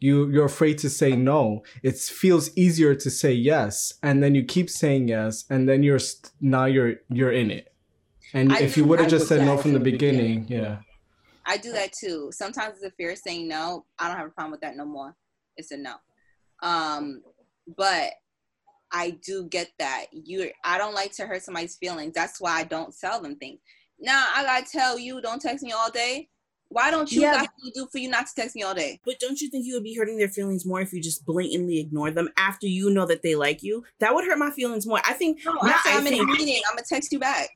[0.01, 1.63] you you're afraid to say no.
[1.83, 6.01] It feels easier to say yes, and then you keep saying yes, and then you're
[6.41, 7.73] now you're you're in it.
[8.33, 10.79] And I if you would have just said no from the beginning, beginning, yeah.
[11.47, 12.31] I do that too.
[12.33, 13.85] Sometimes it's a fear of saying no.
[13.99, 15.17] I don't have a problem with that no more.
[15.57, 15.95] It's a no.
[16.63, 17.23] Um,
[17.77, 18.13] but
[18.93, 20.07] I do get that.
[20.13, 22.15] You I don't like to hurt somebody's feelings.
[22.15, 23.61] That's why I don't tell them things.
[24.01, 26.29] Now I gotta tell you, don't text me all day.
[26.71, 27.47] Why don't you yeah.
[27.75, 29.01] do for you not to text me all day?
[29.07, 31.81] But don't you think you would be hurting their feelings more if you just blatantly
[31.81, 33.85] ignore them after you know that they like you?
[34.01, 35.01] That would hurt my feelings more.
[35.05, 35.41] I think.
[35.47, 36.61] No, I am in a meeting.
[36.69, 37.49] I'm gonna text you back.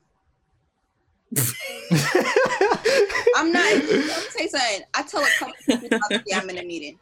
[3.35, 3.63] I'm not.
[3.63, 4.81] Let me say something.
[4.93, 5.99] I tell a couple people
[6.33, 6.97] I'm in a meeting.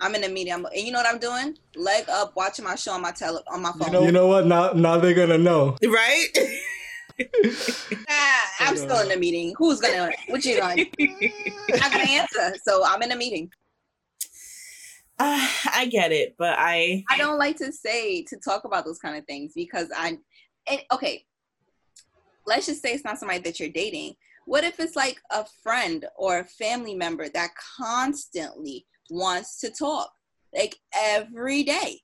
[0.00, 1.56] I'm in a meeting, I'm, and you know what I'm doing?
[1.76, 3.88] Leg up, watching my show on my tele on my phone.
[3.88, 4.46] You know, you know what?
[4.46, 6.26] Now, now they're gonna know, right?
[8.08, 9.54] ah, I'm still in the meeting.
[9.58, 10.10] Who's gonna?
[10.28, 10.90] What you going?
[11.68, 12.54] Not gonna answer.
[12.64, 13.50] So I'm in a meeting.
[15.22, 18.98] Uh, I get it, but I I don't like to say to talk about those
[18.98, 20.16] kind of things because I
[20.66, 21.26] and okay,
[22.46, 24.14] let's just say it's not somebody that you're dating.
[24.46, 30.12] What if it's like a friend or a family member that constantly wants to talk
[30.54, 32.00] like every day.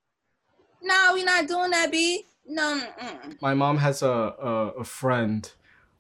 [0.83, 2.25] No, we're not doing that, B.
[2.47, 2.81] No.
[3.01, 3.41] Mm-mm.
[3.41, 5.51] My mom has a a, a friend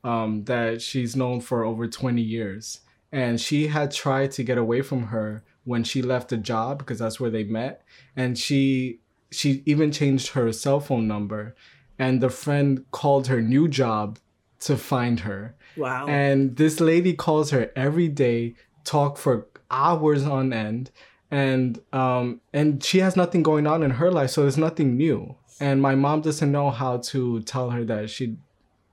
[0.04, 2.80] um, that she's known for over twenty years,
[3.10, 7.00] and she had tried to get away from her when she left the job because
[7.00, 7.82] that's where they met,
[8.14, 9.00] and she
[9.30, 11.56] she even changed her cell phone number,
[11.98, 14.18] and the friend called her new job
[14.60, 15.56] to find her.
[15.76, 16.06] Wow.
[16.06, 18.54] And this lady calls her every day,
[18.84, 20.90] talk for hours on end,
[21.30, 25.36] and um and she has nothing going on in her life, so there's nothing new.
[25.60, 28.36] And my mom doesn't know how to tell her that she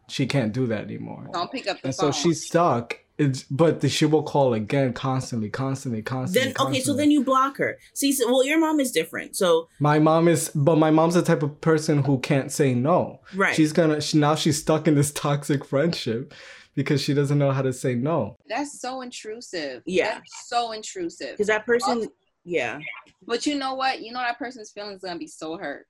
[0.07, 1.29] she can't do that anymore.
[1.33, 2.13] Don't pick up the And phone.
[2.13, 2.99] so she's stuck.
[3.19, 6.51] It's but the, she will call again constantly, constantly, constantly.
[6.53, 7.77] then okay, so then you block her.
[7.93, 9.35] See, so, well, your mom is different.
[9.35, 13.19] So my mom is, but my mom's the type of person who can't say no.
[13.35, 13.53] right.
[13.55, 16.33] She's gonna she, now she's stuck in this toxic friendship
[16.75, 18.37] because she doesn't know how to say no.
[18.47, 19.83] That's so intrusive.
[19.85, 20.15] Yeah.
[20.15, 21.31] That's so intrusive.
[21.31, 22.07] because that person,
[22.43, 22.79] yeah.
[23.25, 24.01] But you know what?
[24.01, 25.85] You know that person's feelings are gonna be so hurt.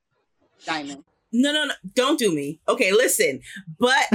[0.65, 1.03] Diamond.
[1.35, 1.73] No, no, no!
[1.95, 2.59] Don't do me.
[2.69, 3.41] Okay, listen,
[3.79, 4.05] but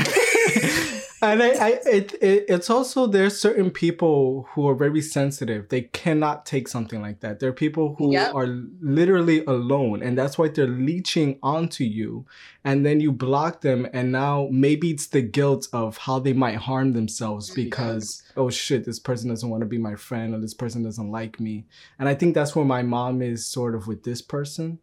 [1.20, 5.68] and I, I it, it it's also there's certain people who are very sensitive.
[5.68, 7.40] They cannot take something like that.
[7.40, 8.34] There are people who Yep.
[8.34, 8.46] are
[8.80, 12.24] literally alone, and that's why they're leeching onto you.
[12.64, 16.56] And then you block them, and now maybe it's the guilt of how they might
[16.56, 17.54] harm themselves Mhm.
[17.56, 21.10] because oh shit, this person doesn't want to be my friend, or this person doesn't
[21.10, 21.64] like me.
[21.98, 24.78] And I think that's where my mom is sort of with this person.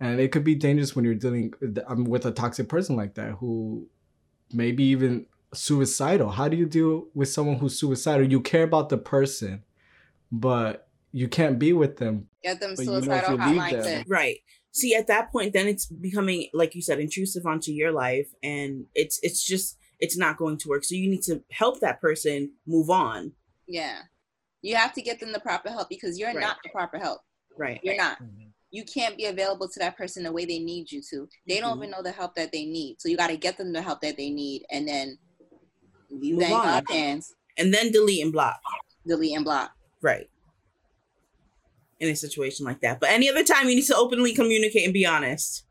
[0.00, 1.52] And it could be dangerous when you're dealing
[1.86, 3.86] um, with a toxic person like that who
[4.52, 6.30] maybe even suicidal.
[6.30, 8.30] How do you deal with someone who's suicidal?
[8.30, 9.62] You care about the person,
[10.32, 12.28] but you can't be with them.
[12.42, 14.36] Get them But you know if suicidal you leave hotline them- right.
[14.72, 18.86] See, at that point, then it's becoming, like you said, intrusive onto your life, and
[18.94, 20.84] it's it's just it's not going to work.
[20.84, 23.32] So you need to help that person move on.
[23.66, 23.98] Yeah.
[24.62, 26.38] You have to get them the proper help because you're Right.
[26.40, 27.20] not the proper help.
[27.58, 27.80] Right.
[27.82, 28.18] You're not.
[28.70, 31.28] You can't be available to that person the way they need you to.
[31.46, 31.78] They don't Mhm.
[31.78, 33.00] even know the help that they need.
[33.00, 35.18] So you got to get them the help that they need and then
[36.10, 36.86] Move then on.
[36.86, 38.60] hands, And then delete and block.
[39.06, 39.72] delete and block.
[40.00, 40.28] Right.
[41.98, 43.00] In a situation like that.
[43.00, 45.64] But any other time, you need to openly communicate and be honest.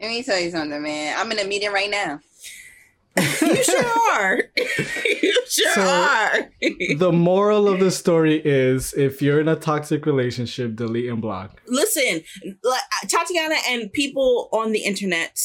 [0.00, 1.18] Let me tell you something, man.
[1.18, 2.20] I'm in a meeting right now.
[3.18, 4.42] You sure are.
[4.56, 6.50] you sure So- are.
[6.96, 11.60] the moral of the story is if you're in a toxic relationship, delete and block.
[11.66, 12.22] Listen,
[12.62, 15.38] like, uh, Tatiana and people on the internet,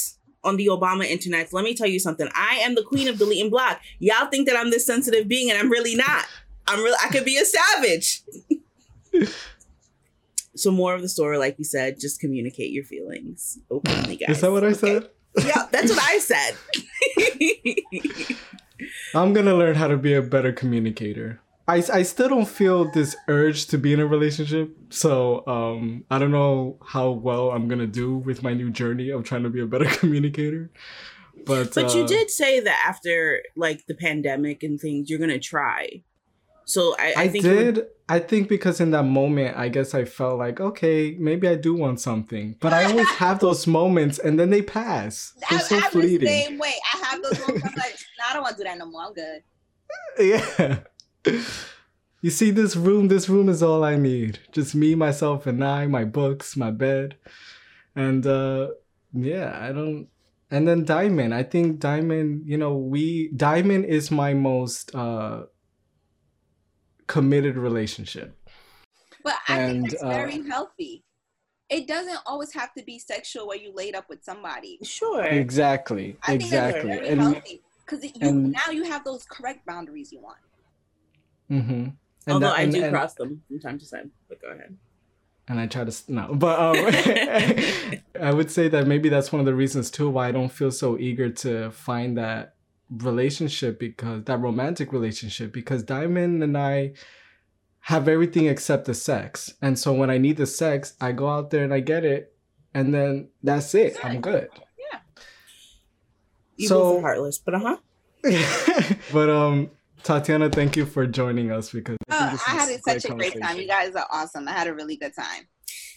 [0.44, 2.28] on the Obama internet, let me tell you something.
[2.34, 3.80] I am the queen of delete and block.
[4.00, 6.26] Y'all think that I'm this sensitive being, and I'm really not.
[6.68, 8.22] I'm really, I could be a savage.
[10.56, 14.30] so, more of the story, like you said, just communicate your feelings openly, guys.
[14.38, 15.08] Is that what I Okay?
[15.38, 16.58] Yeah, that's what I said.
[19.16, 21.40] I'm gonna learn how to be a better communicator.
[21.68, 26.20] I, I still don't feel this urge to be in a relationship, so um, I
[26.20, 29.62] don't know how well I'm gonna do with my new journey of trying to be
[29.62, 30.70] a better communicator.
[31.46, 35.40] But But you uh, did say that after like the pandemic and things, you're gonna
[35.40, 36.04] try.
[36.72, 37.86] So I, I, I, think you would- did.
[38.10, 41.74] I think because in that moment, I guess I felt like, okay, maybe I do
[41.74, 42.56] want something.
[42.60, 45.34] But I always have those moments, and then they pass.
[45.50, 46.28] I, They're so I'm the fleeting.
[46.28, 46.74] same way.
[46.94, 47.66] I have those moments.
[47.68, 49.04] I'm like, no, I don't want to do that no more.
[49.08, 49.44] I'm good.
[50.20, 50.80] Yeah.
[52.22, 53.08] You see, this room.
[53.08, 54.40] This room is all I need.
[54.52, 55.88] Just me, myself, and I.
[55.88, 57.16] My books, my bed,
[57.96, 58.70] and uh
[59.14, 60.08] yeah, I don't.
[60.52, 61.34] And then Diamond.
[61.34, 62.44] I think Diamond.
[62.46, 65.44] You know, we Diamond is my most uh
[67.12, 68.36] committed relationship.
[69.24, 71.04] But I And, think it's uh, very healthy.
[71.70, 74.78] It doesn't always have to be sexual where you laid up with somebody.
[74.84, 75.24] sure.
[75.24, 76.18] Exactly.
[76.24, 76.90] I think exactly.
[76.90, 78.02] that's very And healthy because
[78.60, 80.38] now you have those correct boundaries you want.
[81.50, 81.72] Mm-hmm.
[81.74, 81.96] And
[82.28, 84.12] Although that- I and- do and- cross them from time to time.
[84.30, 84.76] But go ahead.
[85.48, 86.76] and I try to s- no, but um,
[88.22, 90.72] I would say that maybe that's one of the reasons too why I don't feel
[90.72, 92.56] so eager to find that
[92.92, 96.94] relationship because that romantic relationship because Diamond and I
[97.86, 101.50] have everything except the sex, and so when I need the sex, I go out
[101.50, 102.36] there and I get it,
[102.74, 103.98] and then that's it.
[104.04, 104.50] I'm good.
[104.92, 105.00] Yeah,
[106.58, 107.78] You So- both are heartless, but uh huh.
[109.12, 109.72] but um,
[110.04, 113.12] Tatiana, thank you for joining us because I, Oh, this I had was it such
[113.12, 113.58] a great time.
[113.58, 114.48] You guys are awesome.
[114.48, 115.48] I had a really good time.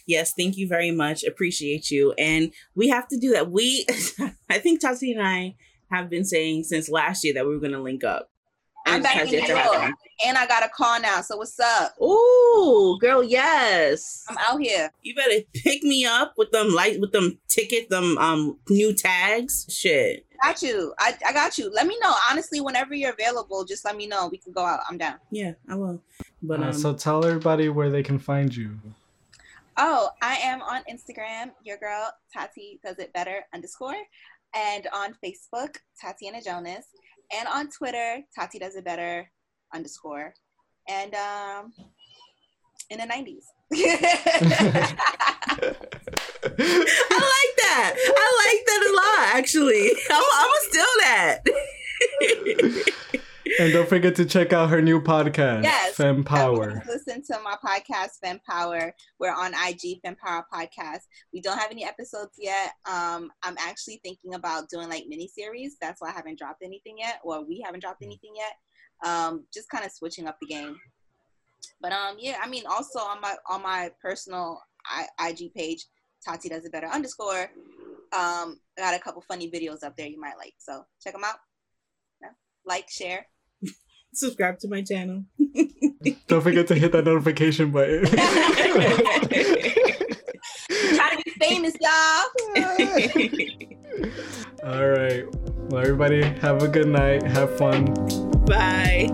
[0.07, 1.23] Yes, thank you very much.
[1.23, 2.13] Appreciate you.
[2.17, 3.51] And we have to do that.
[3.51, 3.85] We,
[4.49, 5.55] I think Tatiana and I
[5.91, 8.29] have been saying since last year that we were going to link up.
[8.87, 9.93] I'm And back in New York.
[10.25, 11.21] And I got a call now.
[11.21, 11.99] So what's up?
[12.01, 14.23] Ooh, girl, yes.
[14.29, 14.91] I'm out here.
[15.01, 19.65] You better pick me up with them light with them ticket, them um new tags.
[19.69, 20.25] Shit.
[20.43, 20.93] Got you.
[20.99, 21.71] I, I got you.
[21.73, 22.13] Let me know.
[22.29, 24.27] Honestly, whenever you're available, just let me know.
[24.31, 24.81] We can go out.
[24.89, 25.15] I'm down.
[25.31, 26.01] Yeah, I will.
[26.43, 28.77] But Uh, um, so tell everybody where they can find you.
[29.77, 33.95] Oh, I am on Instagram, your girl Tati does it better underscore,
[34.55, 36.85] and on Facebook, Tatiana Jonas,
[37.37, 39.29] and on Twitter, Tati does it better
[39.73, 40.33] underscore.
[40.87, 41.73] And um,
[42.89, 43.43] in the 90s.
[43.73, 43.85] I
[47.09, 47.95] like that.
[47.97, 49.91] I like that a lot, actually.
[50.09, 51.41] I'm, I'm gonna steal that.
[53.59, 56.83] and don't forget to check out her new podcast, Yes, Femme Power.
[56.87, 58.93] Listen to my podcast, Femme Power.
[59.19, 61.01] We're on IG, Femme Power Podcast.
[61.33, 62.73] We don't have any episodes yet.
[62.85, 65.77] Um, I'm actually thinking about doing like mini series.
[65.79, 69.09] That's why I haven't dropped anything yet, or we haven't dropped anything yet.
[69.09, 70.77] Um, just kind of switching up the game.
[71.81, 75.85] But um, yeah, I mean, also on my on my personal I, IG page,
[76.25, 77.49] Tati does it better underscore.
[78.13, 81.23] Um, I got a couple funny videos up there you might like, so check them
[81.23, 81.35] out.
[82.21, 82.29] Yeah.
[82.65, 83.25] Like, share.
[84.15, 85.25] Subscribe to my channel.
[86.27, 88.05] Don't forget to hit that notification button.
[90.95, 92.23] Trying to be famous, y'all.
[94.63, 95.25] All right.
[95.69, 97.23] Well, everybody, have a good night.
[97.23, 97.85] Have fun.
[98.45, 99.09] Bye.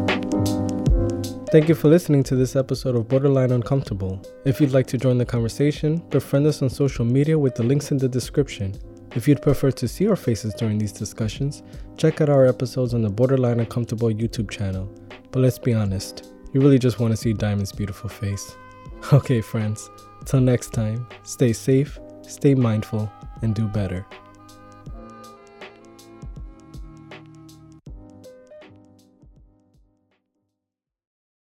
[1.52, 4.22] Thank you for listening to this episode of Borderline Uncomfortable.
[4.46, 7.92] If you'd like to join the conversation, befriend us on social media with the links
[7.92, 8.76] in the description.
[9.14, 11.64] If you'd prefer to see our faces during these discussions,
[11.98, 14.90] check out our episodes on the Borderline Uncomfortable YouTube channel.
[15.32, 18.56] But let's be honest, you really just want to see Diamond's beautiful face.
[19.12, 19.90] Okay, friends,
[20.26, 24.06] till next time, stay safe, stay mindful, and do better.